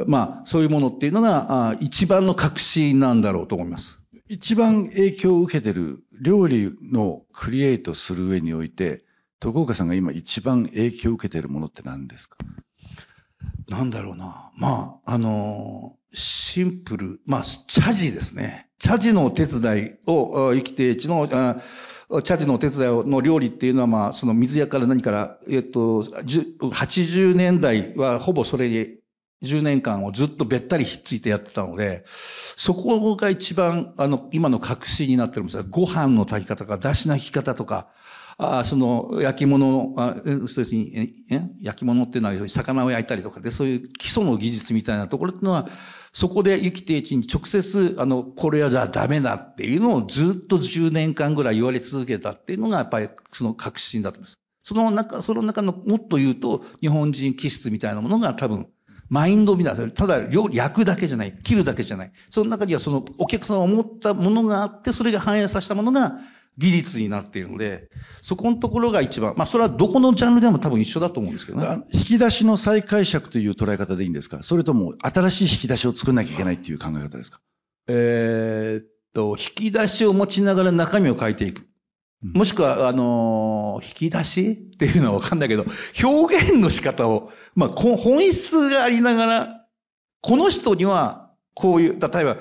[0.07, 4.01] まあ、そういうものっていうのが、一番の隠しなんだろうと思います。
[4.29, 9.05] 一番影響を受けてる料理のクリエイトする上において、
[9.41, 12.37] 徳岡さんが今一番影響を受けてるものって何ですか？
[13.69, 14.53] なんだろうな。
[14.57, 17.21] まあ、あのシンプル。
[17.27, 18.69] まあ、茶事ですね。
[18.79, 21.29] 茶事のお手伝いを、生きて地の、
[22.25, 29.02] 茶事のお手伝いの料理っていうのは、まあ、その水屋から何から、えっと、80年代はほぼそれに
[29.43, 32.05] 10年間をずっとべったりひっついてやってたので、
[32.57, 37.89] そこが一番、あの、今の革新になってるんですご飯の炊き方とか、出汁の引き方とか、
[38.39, 41.13] あその焼き物あそうですね、
[41.61, 45.69] 焼き物っていうのは魚を焼いたりとかで、そういう基礎の技術みたいなところっていうのは、
[46.13, 54.39] そこで生きていちに直接、あの、これはじゃあダメだっていうのをずっと10年間ぐらい言われ続けたっていうのが、やっぱりその革新だと思います。
[54.65, 58.69] その中、その中のもっと言うと、日本人気質みたいなものが多分、
[59.13, 62.13] マインドみたいな、ただ焼くだけじゃない、切るだけじゃない。
[62.31, 66.21] その中にはそのお客さんが思ったものがあって、それが反映させたものが
[66.57, 67.91] 技術になっているので、
[68.23, 71.85] そこのところが一番、まあそれはどこのジャンルでも多分一緒だと思うんですけどね。
[71.93, 74.43] 引き出しの再解釈という捉え方でいいんですか？
[74.43, 77.41] それとも新しい引き出しを作んなきゃいけないっていう考え方ですか？
[77.89, 81.67] えー、っと、引き出しを持ちながら中身を変えていく。
[82.23, 84.53] もしくは、あのー、引き出し？
[84.53, 85.65] っていうのはわかんないけど、
[86.03, 89.67] 表現の仕方を、まあ、本質がありながら、
[90.21, 92.37] この人には、こういう、例えば、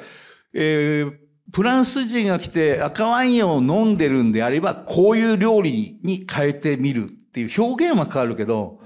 [0.54, 1.14] えー、
[1.54, 8.80] フランス人が来て赤ワインを飲んでるんであれば、こういう料理に変えてみるっていう表現は変わるけど、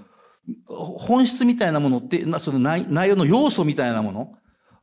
[0.66, 4.34] 本質みたいなものって、まあその内容の要素みたいなもの、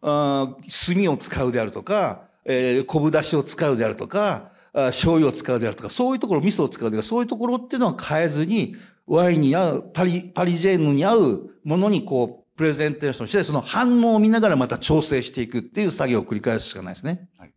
[0.02, 17.28] あ炭を使うであるとか、えー、昆布出しを使うであるとか、醤油を使うであるとか、そういうところ、味噌を使うであるとか、そういうところっていうのは変えずに、ワインに合う、パリ、パリジェーヌに合うものにこう、プレゼンテーションして、その反応を見ながらまた調整していくっていう作業を繰り返すしかないですね。
[17.38, 17.52] はい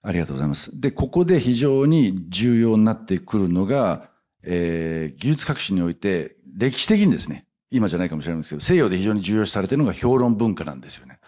[0.00, 0.80] ありがとうございます。
[0.80, 4.10] で、ここで非常に重要になってくるのが、
[4.42, 11.18] えー、技術革新において、歴史的にですね、今じゃないかもしれないんですけど、西洋で非常に重要視されているのが評論文化なんですよね。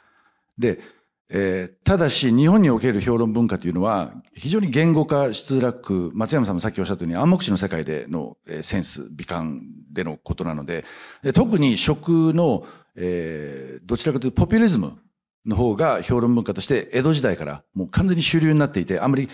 [0.59, 0.81] で、
[1.33, 9.63] えー、ただし、日本における評論文化というのは、非常に言語化しづらく、松山さんもさっきおっしゃったように暗黙知の世界での、えー、センス、美観
[9.93, 10.85] でのことなので、
[11.23, 12.67] で特に食の、
[12.97, 14.99] えー、どちらかというとポピュリズム
[15.47, 19.29] の方が評論文化として江戸時代からもう完全に主流になっていて、あんまり、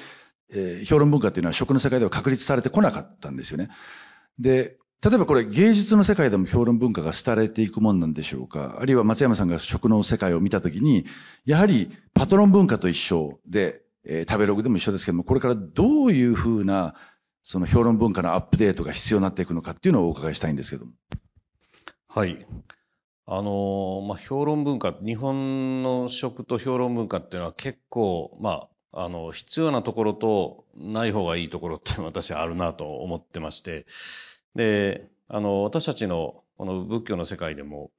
[0.53, 3.71] えー、評論文化っていうのは食の世界では確立されてこなかったんですよね。
[4.39, 8.79] で、例えばこれ芸術の世界でも評論文化が廃れていくもんなんでしょうか？
[8.81, 11.05] あるいは松山さんが食の世界を見たときに、
[11.45, 16.95] やはりパトロン文化と一緒で、えー、食べログでも一緒ですけども、これからどういうふうな
[17.43, 20.93] その評論文化のアップデートが必要になっていくのかっていうのをお伺いしたいんですけども。
[22.09, 22.47] はい。
[23.27, 33.85] あの、まあ、評論文化、日本の食と評論文化っていうのは結構、まあ、あの、必要なところとない方がいいところって私はあるなと思ってまして、
[34.57, 37.91] で、あの、私たちのこの仏教の世界でも、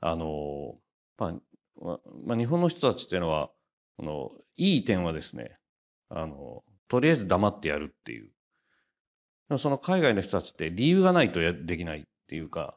[0.00, 0.76] あの、
[1.18, 3.50] まあ、まあ、日本の人たちっていうのは、
[3.98, 5.58] この、いい点はですね、
[6.08, 8.30] あの、とりあえず黙ってやるっていう。
[9.58, 12.76] その海外の人たちって理由がないとできないっていうか、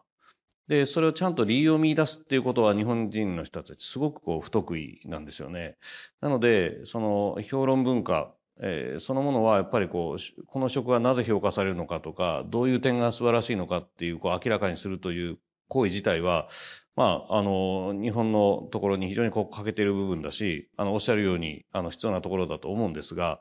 [0.68, 5.78] で、それをちゃんと理由を見出すっていうことは日本人の人たちすごくこう不得意なんですよね。
[6.22, 16.48] なので、その評論文化、えー、そのものはやっぱりこう、この職がなぜ評価されるのかとか、どういう点が素晴らしいのかっていう、こう明らかにするという行為自体は、
[16.96, 23.40] まあ、あの、日本のところに非常にこう欠けている部分だし、あの、おっしゃるように、あの、必要なところだと思うんですが、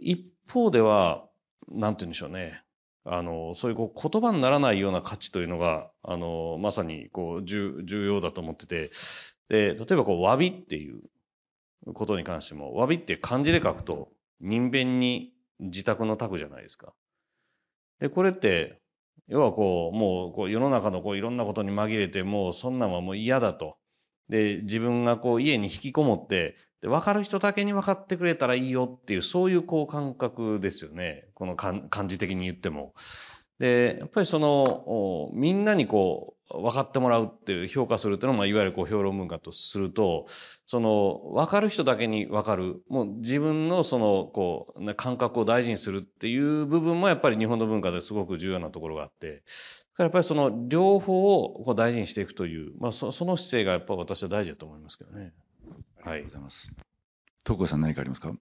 [0.00, 1.26] 一方では、
[1.68, 2.62] なんて言うんでしょうね。
[3.04, 8.90] あの、そういうこう言葉にならないような価値というのが、あの、まさにこう重要だと思ってて、
[9.48, 11.02] で、例えばこう、詫びっていう
[11.92, 14.08] ことに関しても、詫びって漢字で書くと、
[14.40, 16.92] 人弁に自宅の宅じゃないですか。
[17.98, 18.80] で、これって、
[19.28, 23.76] 要はこう、もうこう世の中のこういろんなことに紛れて、もうそんなんはもう嫌だと。
[24.28, 31.28] で、自分がこう家に引きこもって、で、分かる人だけに分かってくれたらいいよっていう、そういうこう感覚ですよね。
[31.34, 32.94] この漢漢字的に言っても。
[33.60, 34.48] で、やっぱりその、
[34.88, 40.26] おみんなにこう、分かってもらうっていう、評価するっていうのは、まあ、いわゆるこう評論文化とすると、
[40.66, 42.82] その、分かる人だけに分かる。
[42.88, 49.42] もう自分のその、こう、ね感覚を大事にするっていう部分もやっぱり日本の文化ですごく重要なところがあって、だか
[49.98, 55.20] らやっぱりその両方をこう大事にしていくという、まあそその姿勢がやっぱ私は大事だと思いますけどね。
[55.22, 55.32] はい
[56.02, 56.30] ありがとうご。
[56.30, 56.72] ざいます。
[57.44, 58.30] 東郷さん何かありますか？
[58.30, 58.32] あ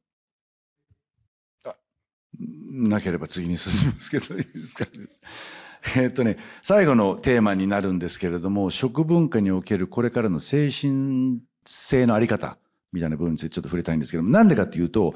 [2.38, 4.86] なければ次に進みますけど、いいですか
[5.96, 12.58] えっとね、最後のテーマになるんですけれども、食文化におけるこれからの精神性のあり方
[12.92, 15.14] みたいな部分についてちょっと触れたいんですけども、なんでかっていうと、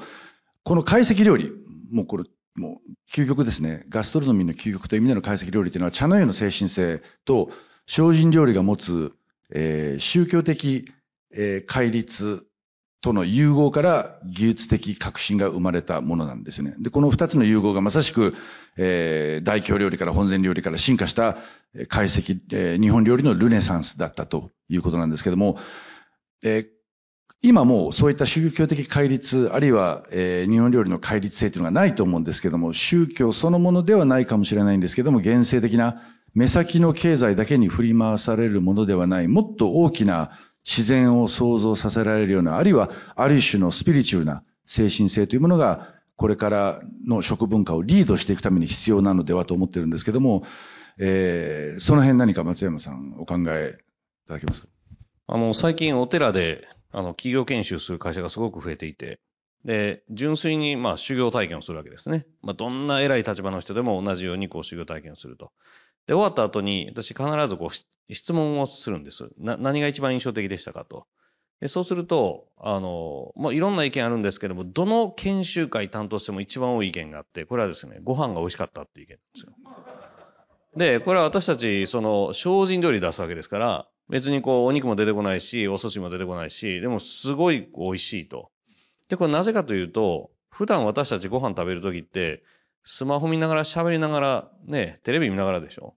[0.62, 1.52] この懐石料理、
[1.90, 2.24] もうこれ、
[2.54, 3.84] もう究極ですね。
[3.88, 7.50] ガストロノミーの究極という意味での懐石料理というのは、茶の湯の精神性と
[7.86, 9.12] 精進料理が持つ、
[9.50, 10.86] えー宗教的、
[11.30, 12.46] えー戒律
[13.04, 16.74] との融合から技術的革新が生まれたものなんですね。
[16.78, 18.34] で、この二つの融合がまさしく、
[18.78, 21.36] えー大京料理から本膳料理から進化した
[21.74, 25.58] えー懐石、えー日本料理のルネサンスだったということなんですけども、
[26.42, 26.66] えー
[27.42, 36.00] 今もうそういった宗教的戒律、あるいは、えー日本料理の戒律性というのがないと思うんですけども、宗教そのものではないかもしれないんですけども、現世的な
[36.32, 40.30] 目先の経済だけに振り回されるものではない、もっと大きな
[40.66, 50.44] 自然を創造させられるような、あるいはある種のスピリチュアルな精神性というものが、これからの食文化をリードしていくために必要なのではと思ってるんですけども、
[50.98, 53.76] えーその辺何か松山さんお考え
[54.24, 54.68] いただけますか？
[55.26, 59.18] あの、最近お寺で、あの、企業研修する会社がすごく増えていて、
[59.64, 62.26] で、純粋に、まあ、修行体験をするわけですね。
[62.42, 65.52] まあ、どんな偉い立場の人でも同じように、こう、修行体験をすると。
[66.06, 69.30] で、終わった後に、私必ずこう、質問をするんです。
[69.38, 71.06] な、何が一番印象的でしたかと。
[71.60, 79.52] で、そうすると、あの、まあ、いろんな意見あるんですけども、どの研修会担当しても一番多い意見があって、これはですね、ご飯が美味しかったっていう意見なんですよ。
[80.76, 88.50] で、これは私たち、その、精進料理出すわけですから、別にこう、お肉も出てこないし、お寿司も出てこないし、でもすごい美味しいと。
[89.08, 92.42] で、これなぜかというと、普段私たちご飯食べるときって、
[92.84, 95.94] スマホ見ながら喋りながら、ね、テレビ見ながらでしょ？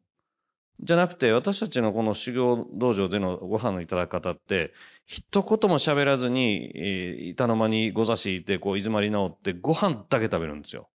[0.80, 4.73] じゃなくて、私たちのこの修行道場でのご飯のいただき方って、
[5.06, 10.89] 一言も喋らずに、えー板の間にご座敷いて、こう、居詰まり直って、ご飯だけ食べるんですよ。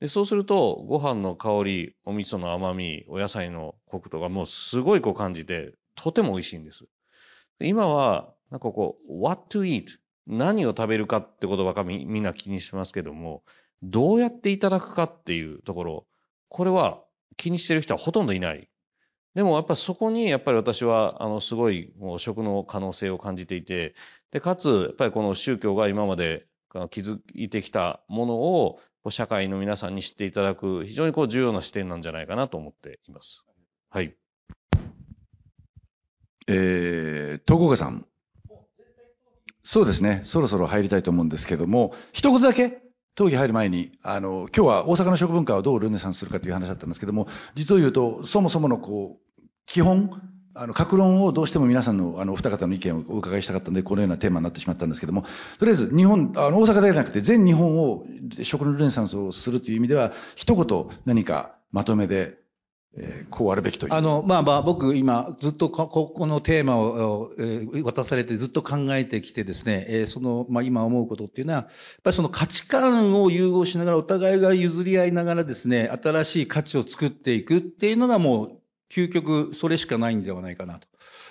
[0.00, 6.86] で、そうすると、ご飯の香り、お味噌の甘み、お野菜のコクとか、もうすごいこう感じて、とても美味しいんです。
[7.60, 9.86] で今は、なんかこう、what to eat?
[10.26, 13.44] 何を食べるかってことばかみみんな気にしますけども、
[13.82, 16.06] どうやっていただくかっていうところ、
[16.48, 17.02] これは
[17.36, 18.68] 気にしてる人はほとんどいない。
[19.34, 23.94] でもやっぱそこにやっぱり私はあのすごいもう食の可能性を感じていて、
[24.30, 33.44] で、かつやっぱりこの宗教が今まであの築いてきたものを社会の皆さんに知っていただく非常にこう重要な視点なんじゃないかなと思っています。
[33.88, 34.14] はい。
[36.48, 38.06] えー、東岡さん。
[39.64, 40.20] そうですね。
[40.24, 42.81] そろそろ入りたいと思うんですけども、一言だけ、
[43.18, 50.22] 討議入る前に、あの、今日は大阪の食文化をどうルネサンスするかという話だったんですけども、実を言うと、そもそものこう、基本、
[50.54, 55.24] あの、格論をどうしても皆さんの、あの、お二方の意見をお伺いしたかったんで、このようなテーマになってしまったんですけども、
[55.58, 58.04] とりあえず、日本、あの、大阪ではなくて、全日本を、
[58.42, 62.41] 食のルネサンスをするという意味では、一言何かまとめで、
[62.96, 63.94] えーこうあるべきという。
[63.94, 71.70] あの、まあまあ、僕今、ずっとこここのテーマを、えー渡されてずっと考えてきてですね、えーその、まあ今思うことっていうのは、やっ
[72.02, 78.58] ぱりその価値観を融合しながら、お互いが譲り合いながらですね、新しい価値を作っていくっていうのがもう、
[78.90, 80.86] 究極、それしかないんではないかなと。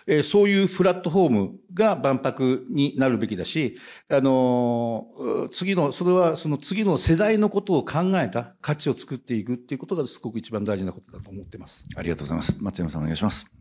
[0.07, 3.77] えーそういうプラットフォームが万博になるべきだし、
[4.09, 11.83] あのー次の、それはその次の世代のことを考えた価値を作っていくっていうことがすごく一番大事なことだと思ってます。
[11.95, 12.57] ありがとうございます。
[12.61, 13.51] 松山さんお願いします。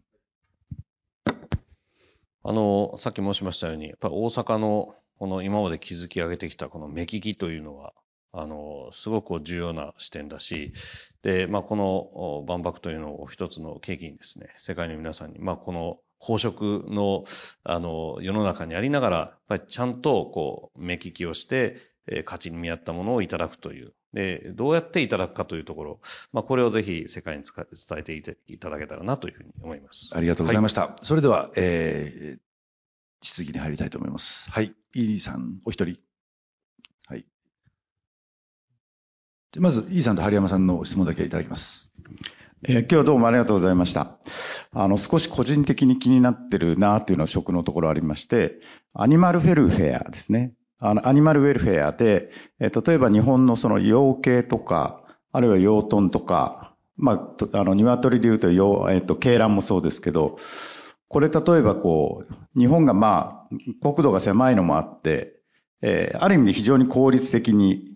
[2.43, 7.93] あの、さっき申しましたように、やっぱり大阪のこの今まで築き上げてきたこの目利きというのは、
[8.33, 10.73] あの、すごく重要な視点だし、
[11.23, 11.85] で、まあ、この
[12.39, 17.25] お万博というのを一つの契機にですね、世界の皆さんに、まあ、この宝飾の、
[17.65, 23.95] あの、世の中にありながら、やっぱりちゃんと、こう、目利きをして、えー価値に見合ったものをいただくという。
[24.13, 26.01] で、どうやっていただくかというところ、
[26.33, 28.15] まあ、これをぜひ世界に伝えて
[28.49, 30.11] いただけたらなというふうに思います。
[30.15, 30.97] ありがとうございました。
[31.03, 32.41] それでは、えー、
[33.23, 34.51] 質疑に入りたいと思います。
[34.51, 34.75] はい。
[34.95, 35.99] イーリーさん、お一人。
[37.07, 37.25] はい。
[39.59, 41.93] まず、イーさんと針山さんの質問だけいただきます。
[42.63, 44.19] えー、今日はどうもありがとうございました。
[44.75, 48.61] あの、少し個人的に気になってるなっていうのは食のところありまして、
[48.93, 50.53] アニマルフェルフェアですね。
[50.79, 55.03] あの、アニマルウェルフェアで、えー、例えば日本のその養鶏とか、
[55.33, 60.37] あるいは養豚とか、まあ、あの、鶏で言うと、養、えっ、ー、と、鶏卵もそうですけど、
[61.09, 65.41] これ例えばこう、日本がまあ、国土が狭いのもあって、
[65.81, 67.90] えー、ある意味で非常に効率的に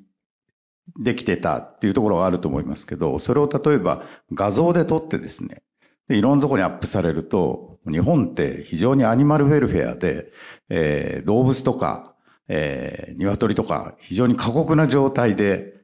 [0.99, 5.63] できてたっていうところがあると思いますけど、それを例えば画像で撮ってですね、
[6.09, 10.33] でいろんなところにアップされると、日本って非常にアニマルウェルフェアで、
[10.69, 12.15] えー、動物とか、
[12.49, 15.75] えー、鶏とか非常に過酷な状態で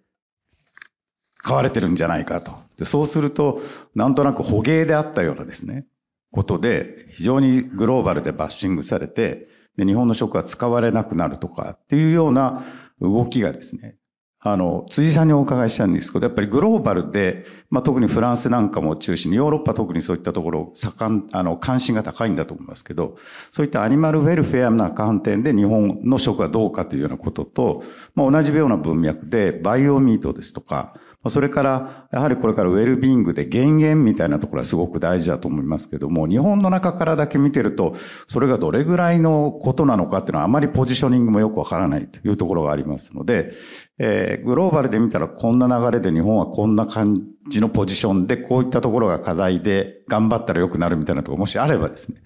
[1.39, 2.53] 飼われてるんじゃないかと。
[2.77, 3.63] でそうすると、
[3.95, 5.87] なんとなく捕鯨であったようなですね、
[6.33, 12.65] ことで、非常にグローバルでバッシングされて、で日本の食が使われなくなるとかっていうような
[13.01, 13.97] 動きがですね、
[14.43, 23.19] あの、辻さんにお伺いしたんですけど、やっぱりグローバルで、まあ、特にフランスなんかも中心に、ヨーロッパ特にそういったところ、盛ん、あの、関心が高いんだと思いますけど、
[23.53, 27.85] そういったアニマルウェルフェアな観点で日本の食はどうかというようなことと、
[28.15, 30.95] まあ、同じような文脈で、バイオミートですとか、
[31.29, 37.95] それから、やはりこれからウェルビングで減塩みたいなところはすごく大事だと思いますけども、日本の中からだけ見てると、
[38.27, 43.53] それがどれぐらいのことなのかっていうのはあまりポジショニングもよくわからないというところがありますので、
[43.99, 52.17] えー、グローバルで見たらこんな流れで日本はこんな感じのポジションで、こういったところが課題で頑張ったら良くなるみたいなところもしあればですね、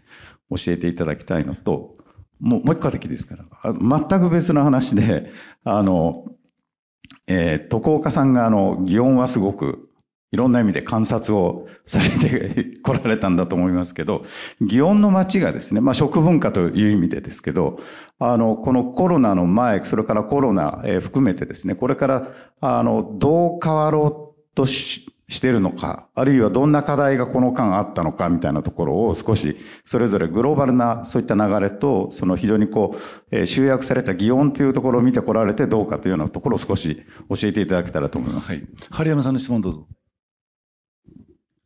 [0.50, 1.96] 教えていただきたいのと、
[2.38, 3.36] もう、もう一個だけですか？
[3.36, 3.72] ら。
[3.72, 5.32] 全く別の話で、
[5.64, 6.26] あの、
[7.26, 9.88] えー、徳岡さんがあの、祇園はすごく、
[10.32, 14.24] いろんな意味で観察をされて来られたんだと思いますけど、
[14.60, 17.78] 祇園の街がですね、まあ食文化という意味でですけど、
[18.18, 22.28] あの、このコロナの前、それからコロナ、えー、含めてですね、これから、
[22.60, 33.00] あの、どう変わろうとし、してるのか、あるいはどんな課題がこの間あったのかみたいなところを少しそれぞれグローバルなそういった流れと、その非常にこう、
[33.30, 38.52] えー、集約された擬音というところを見てこられてどうかというようなところを少し教えていただけたらと思います。
[38.52, 38.62] はい。
[38.90, 39.86] 春山さんの質問どうぞ。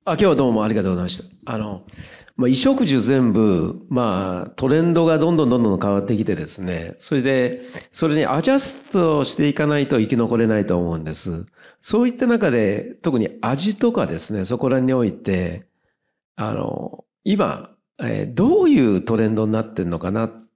[0.09, 1.52] あ、今日はどうもありがとうございました。
[1.52, 1.82] あの、
[2.36, 7.61] まあ、衣食住全部、まあ、トレンドがどんどんどんどん変わってきてですね、それで、
[7.92, 11.44] それにアジャストしていかないと生き残れないと思うんです。
[11.82, 15.66] そういった中で、特に味とかですね、そこらにおいて、
[16.36, 20.48] あの、今、えー、どういうトレンドになってるのかなっ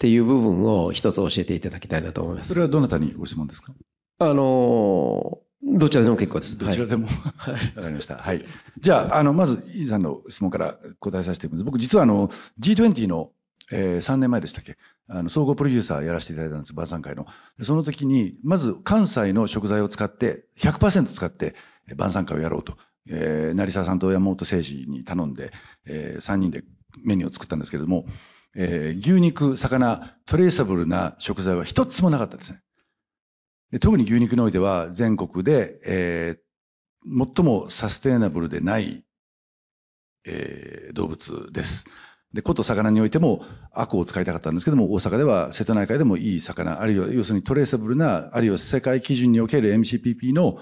[0.00, 2.48] ていう部分を一つ教えていただきたいなと思います。
[2.48, 3.72] それはどなたにご質問ですか？
[4.18, 6.58] あの、どちらでも結構です。
[6.58, 7.06] どちらでも。
[7.06, 7.54] はい。
[7.76, 8.16] わかりました。
[8.16, 8.44] はい。
[8.78, 11.64] じゃあ、あの、まず、イーさんの質問から答えさせていただきます。
[11.64, 12.30] 僕、実はあの、
[12.60, 13.30] G20 の
[13.70, 14.76] えー、3年前でしたっけ？
[15.08, 17.26] あの、総合プロデューサーやらせていただいたんです、晩餐会の。
[17.62, 21.54] その時に、まず関西の食材を使って、100%使って
[21.96, 22.76] 晩餐会をやろうと。
[23.08, 25.52] えー、成沢さんと山本誠二に頼んで、
[25.86, 26.64] えー、3人で
[27.02, 28.06] メニューを作ったんですけれども、
[28.54, 32.60] えー、牛肉、魚、トレーサブルな食材は一つもなかったですね。
[33.70, 36.38] で特に牛肉においては全国で、え、
[37.36, 39.04] 最もサステイナブルでない、
[40.26, 41.86] え、動物です。
[42.32, 50.58] で、こと魚においても、アコを使いたかったんですけども、大阪では瀬戸内海でもいい魚、あるいは要するにトレーサブルな、あるいは世界基準における MCPP の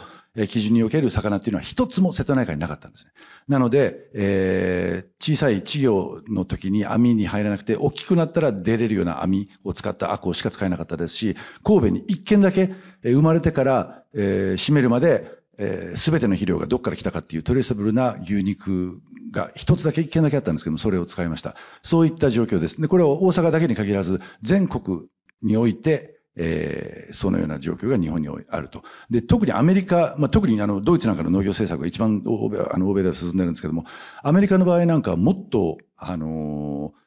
[0.47, 3.13] 基準における魚っていうのは一つも瀬戸内海になかったんですね。
[3.49, 12.71] なので、えー、小さい稚魚の時に網に入らなくて、大きくなったら出れるような網を使ったアコしか使えなかったですし、神戸に一軒だけ
[13.03, 19.01] 生まれてから、えー、閉めるまでえー、ての肥料がどっから来たかっていうトレーサブルな牛肉
[19.33, 21.57] が一つだけ一件だけあったんですけども、それを使いました。
[21.83, 22.81] そういった状況です。
[22.81, 25.09] で、これは大阪だけに限らず、全国
[25.43, 28.85] において、えー、そのような状況が日本にあると。
[29.11, 33.85] で、特にアメリカ、まあ、特にあの、ドイツなんかの農業政策が一番欧米あの欧米では進んでるんですけども、
[34.23, 36.99] アメリカの場合なんかはもっと、あのー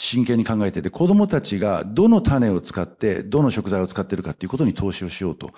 [0.00, 5.50] 真剣に考えてて、子供たちがどの種を使って、どの食材を使ってるかっていうことに投資をしようと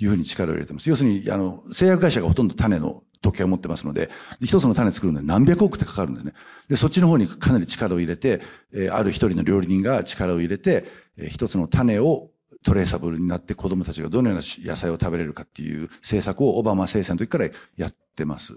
[0.00, 0.88] いうふうに力を入れてます。
[0.88, 6.32] 要するに、あの、製薬会社がほとんど種の特権を持ってますので、一つの種作るのに何百億ってかかるんですね。
[6.68, 8.40] で、そっちの方にかなり力を入れて、
[8.72, 10.86] えー、ある一人の料理人が力を入れて、
[11.18, 12.30] えー、一つの種を
[12.64, 18.56] トレーサブルになって子供たちがどのような野菜を食べれるかっていう政策をオバマ政権の時からやってます。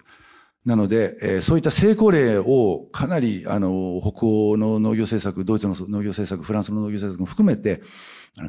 [0.66, 7.82] なので、えーそういった成功例をかなり、あの、北欧の農業政策、ドイツの農業政策、フランスの農業政策も含めて、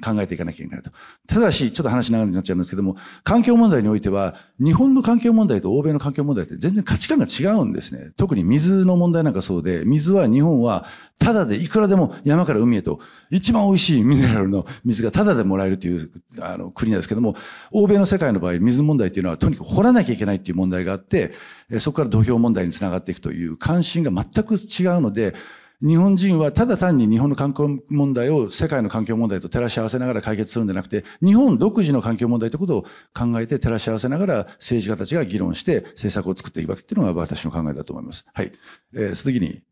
[0.03, 0.91] 考えていかなきゃいけないと。
[1.27, 8.13] ただし、ちょっと話長くなっちゃうんですけども、環境問題においては、日本の環境問題と欧米の環境問題って全然価値観が違うんですね。
[8.17, 10.87] 特に水の問題なんかそうで、水は日本は
[11.19, 16.11] ただでいくらでも山から海へと一番美味しいミネラルの水がただでもらえるという
[16.41, 17.37] あの国なんですけども、
[17.71, 21.33] 欧米の世界の場合、水問題っていうのはとにかく掘らなきゃいけないっていう問題があって、
[21.79, 25.35] そこから土俵問題につながっていくという関心が全く違うので、
[25.83, 38.25] 日本人はただ単に日本の環境問題を世界の環境問題と照らし合わせながら解決するんじゃなくて、日本独自の環境問題ってことを考えて照らし合わせながら政治家たちが議論して政策を作っていくわけっていうのが私の考えだと思います。
[38.33, 38.53] はい。
[38.95, 39.63] えー、次に、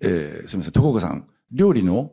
[0.00, 1.28] えー、すみません、徳岡さん。
[1.50, 2.12] 料理の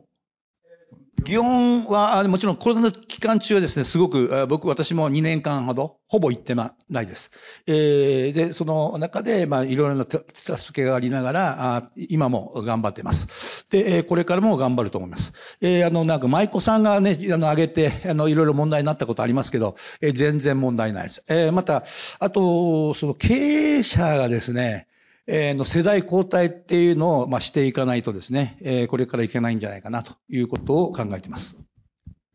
[1.22, 7.30] 祇園は、もちろんコロナの期間中はですね、すごく、僕、私も2年間ほど、ほぼ行ってまないです。
[7.66, 13.66] えーで、その中で、まあ、いろいろな助けがありながら、あ今も頑張ってます。
[13.70, 15.32] で、これからも頑張ると思います。
[15.60, 21.24] えーあの、なんか、舞妓さんがね、あの、挙げて、あの、いろいろ問題になったことありますけど、えー全然問題ないです。
[21.28, 21.84] えーまた、
[22.18, 24.86] あと、その経営者がですね、
[25.32, 31.56] えーの世代交代っていうのを、まあ、していかないとですね、えーこれからいけないんじゃないかなということを考えています。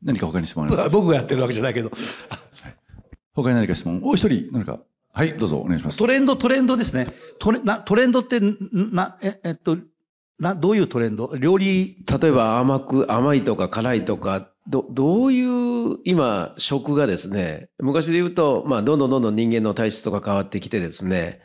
[0.04, 0.90] 何か他に質問あります？
[0.90, 1.92] か 僕がやってるわけじゃないけど。
[3.34, 4.02] 他に何か質問？
[4.04, 4.80] お一人、何か？
[5.12, 6.08] はい、どうぞお願いしますト。
[6.08, 7.08] レンド、トレンドですね。
[7.40, 8.58] トレなトレンドって、ん
[8.94, 9.78] な、え、えっと、
[10.40, 11.36] な、どういうトレンド？
[11.38, 21.40] 料理、例えば甘く、甘いとか辛いとか、ど、どういう今食がですね、昔で言うと、まあどんどんどんどん人間の体質とか変わってきてですね、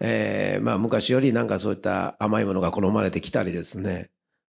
[0.00, 4.10] えーまあ昔よりなんかそういった甘いものが好まれてきたりですね、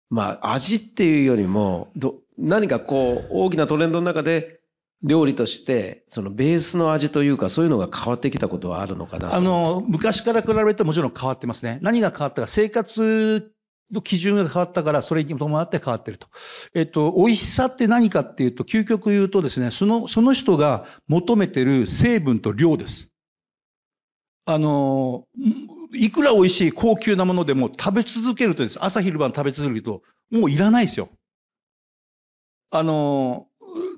[0.09, 4.61] まあ味っていうよりも、ど、何かこう大きなトレンドの中で
[5.03, 11.79] 料理として、そのベースの味というかそういうのが変わってきたことはあるのかなあの、昔から比べてもちろん変わってますね。
[11.81, 13.51] 何が変わったか、生活
[13.91, 16.27] の基準が変わったから、それに伴って変わってると。
[16.75, 23.10] えっと、美味しさって何かっていうと、究極言うとですね、その、その人が求めてる成分と量です。
[24.45, 25.25] あの、
[25.93, 28.83] いくら美味しい高級なものでも食べ続けるとです。
[28.83, 31.09] 朝昼晩食べ続けると、もういらないですよ。
[32.71, 33.47] あの、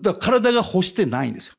[0.01, 1.53] だ体が欲してないんですよ。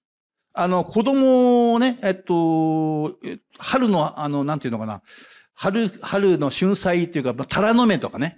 [0.52, 3.18] あの、子供をね、えっと、
[3.58, 5.02] 春の、あの、なんていうのかな、
[5.54, 8.36] 春、春の春菜っていうか、まあタラの芽とかね。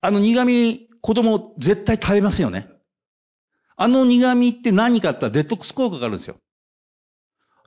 [0.00, 2.68] あの苦味、子供絶対食べますよね。
[3.76, 6.36] あの苦味って何かってデトックス効果があるんですよ。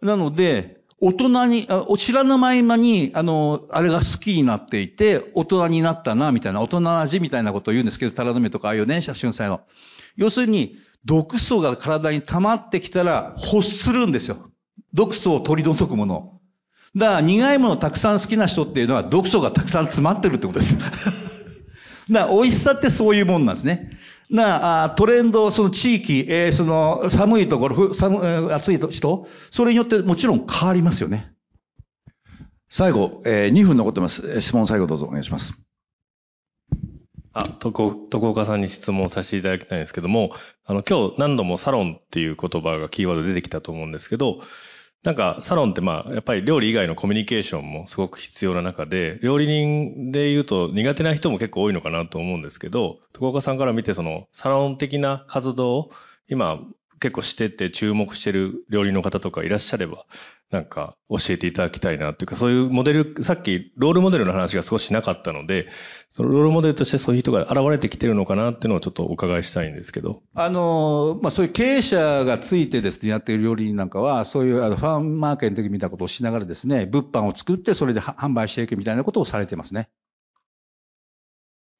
[0.01, 9.61] なので、大人に、あ知らぬ間に、あの、あれが好きになっていて、大人になったな、みたいな、大人味みたいなことを言うんですけど、タラの芽とかああいうね、春菜の。
[10.15, 10.75] 要するに、
[11.05, 14.37] 毒素が体に溜まってきたら欲するんですよ。
[14.93, 16.39] 毒素を取り除くもの。
[16.95, 20.77] だから苦いものたくさん好きな人っていうのは毒素がたくさん詰まってるってことです。
[22.09, 23.97] だから美味しさってそういうもんなんですね。
[24.29, 31.31] なあトレンド、その地域、えーその寒いところ、ふ寒えー暑い人、それによってもちろん変わりますよね。
[32.69, 34.29] 最後、えー、2分残ってます。
[34.29, 35.53] えー質問最後どうぞお願いします。
[37.33, 40.31] あ、徳徳岡さんに質問させていただきたいんですけども、
[40.65, 44.41] あの、今日何度もサロンっていう言葉がキーワードで出てきたと思うんですけど、
[45.03, 55.91] なんかサロンってまあ、やっぱり料理以外のコミュニケーションもすごく必要な中で、料理人で言うと苦手な人も結構多いのかなと思うんですけど、徳岡さんから見てそのサロン的な活動を
[56.29, 56.59] 今
[56.99, 60.05] 結構してて注目してる料理の方とかいらっしゃれば、
[60.49, 65.67] なんか教えていただきたいなっていうか、そういうモデル、さっきロールモデルの話が少しなかったので、
[66.09, 70.23] そのロールモデルとしてそういう人が現れてきてるのかなっていうのをちょっとお伺いしたいんですけど。
[70.35, 79.89] あの、まあ、そういう経営者がついてですね、やっている料理人なんかは、そういうあのファームマーケットみたいなことをしながらですね、物販を作ってそれで販売していくみたいなことをされてますね。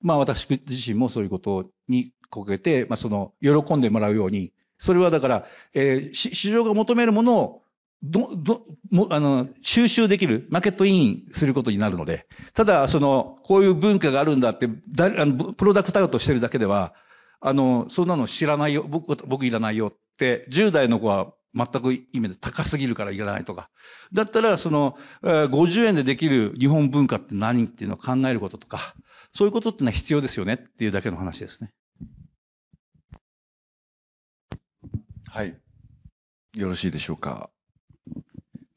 [0.02, 7.62] まあ私自身もそういうことにこけて、まあその、喜んでもらうように、それはだから、えー市場が求めるものを、
[8.04, 16.94] ど、ど、も、あの、収集できる、マーケットインすることになるので、ただ、その、こういう文化があるんだって、だあのプロダクトアウトしてるだけでは、
[17.42, 23.70] あの、そんなの知らないよ、僕、僕いらないよって、10代の子は全く意味で高すぎるからいらないとか。
[24.14, 28.94] だったら、その、えー50円でできる日本文化って何っていうのを考えることとか、
[29.34, 31.72] そういうことってのは必要ですよねっていうだけの話ですね。
[35.38, 35.56] はい。
[36.56, 37.52] よろしいでしょうか？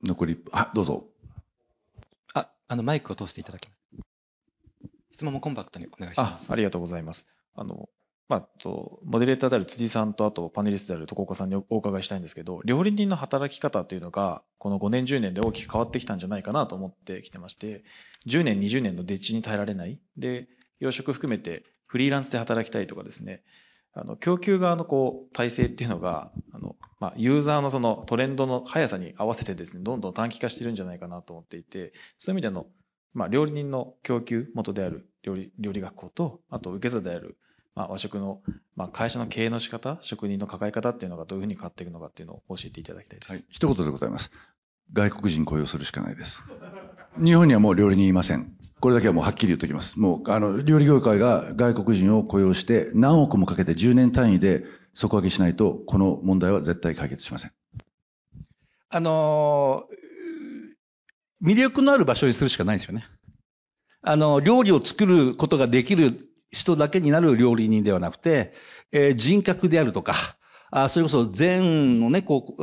[0.05, 1.07] 残り、あ、どうぞ。
[2.35, 3.81] あ、あの、マイクを通していただきます。
[5.13, 6.53] 質問もコンパクトにお願いしあます。
[6.53, 7.35] ありがとうございます。
[7.55, 7.89] あの、
[8.29, 17.85] まあ、と、モデレーターである辻さんと、あとパネリストである徳岡さんにお伺いしたいんですけど、料理人の働き方というのが、この5年、10年で大きく変わってきたんじゃないかなと思ってきてまして、
[18.27, 19.99] 10年、20年のデッチに耐えられない。
[20.19, 20.47] で、
[20.79, 23.45] 養殖含めてフリーランスで働きたいとかですね、
[23.93, 32.67] あの、供給側のこう、体制っていうのが、あの、まあ、ユーザーのそのトレンドの速さに合わせてですね、どんどん短期化してるんじゃないかなと思っていて、そういう意味での、
[33.15, 37.39] まあ、料理人の供給元である料理、料理学校と、あと受け皿である、
[37.75, 38.43] まあ、和食の、
[38.77, 43.33] まあ、会社の経営の仕方、職人の抱え方っていうのがどういうふうに変わっていくのかっていうのを教えていただきたいです。
[43.33, 44.31] はい、一言でございます。
[44.93, 46.43] 外国人雇用するしかないです。
[47.23, 48.53] 日本にはもう料理人いません。
[48.81, 50.01] これだけはもうはっきり言っておきます。
[50.01, 54.65] もう、あの、料理業界が外国人を雇用して何億もかけて10年単位で
[54.95, 57.53] 底上げしないと、この問題は絶対解決しません。
[58.89, 63.05] あのー、魅力のある場所にするしかないですよね。
[64.03, 68.55] あの、料理を作ることができる人だけになる料理人ではなくて、
[68.93, 70.15] えー人格であるとか、
[70.71, 72.63] あそれこそ善のね、こう、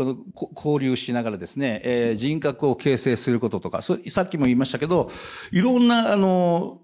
[0.55, 5.11] 交流しながらですね、えー人格を形成することとか、そさっきも言いましたけど、
[5.51, 6.79] いろんな、あの、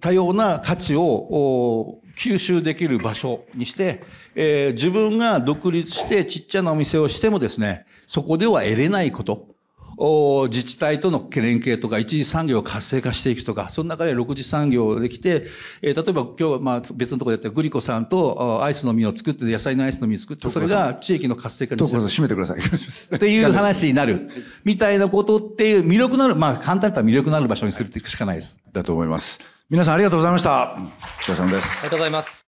[0.00, 4.02] 多様な価値を吸収できる場所にして、
[4.34, 9.49] えー自分が独立してちっちゃなお店をしてもですね、そこでは得れないこと、
[10.48, 15.46] 自治体との連携とか、一次産業を活性化していくとか、その中で6次産業できて、
[15.82, 22.58] えー例えば今日、まあ、別のところでやったグリコさんとあアイスの実を作って、野菜のアイスの実を作って、それが地域の活性化にところ締めてください。
[22.58, 24.30] お願いしますっていう話になる。
[24.64, 28.60] みたいなことっていう魅力のある、まあ簡単に言ったら魅力のある場所にするっていくしかないです。
[28.72, 29.40] だと思います。
[29.68, 30.78] 皆さんありがとうございました。
[30.78, 31.90] お疲れ様ですありが。
[31.90, 32.49] とうございます。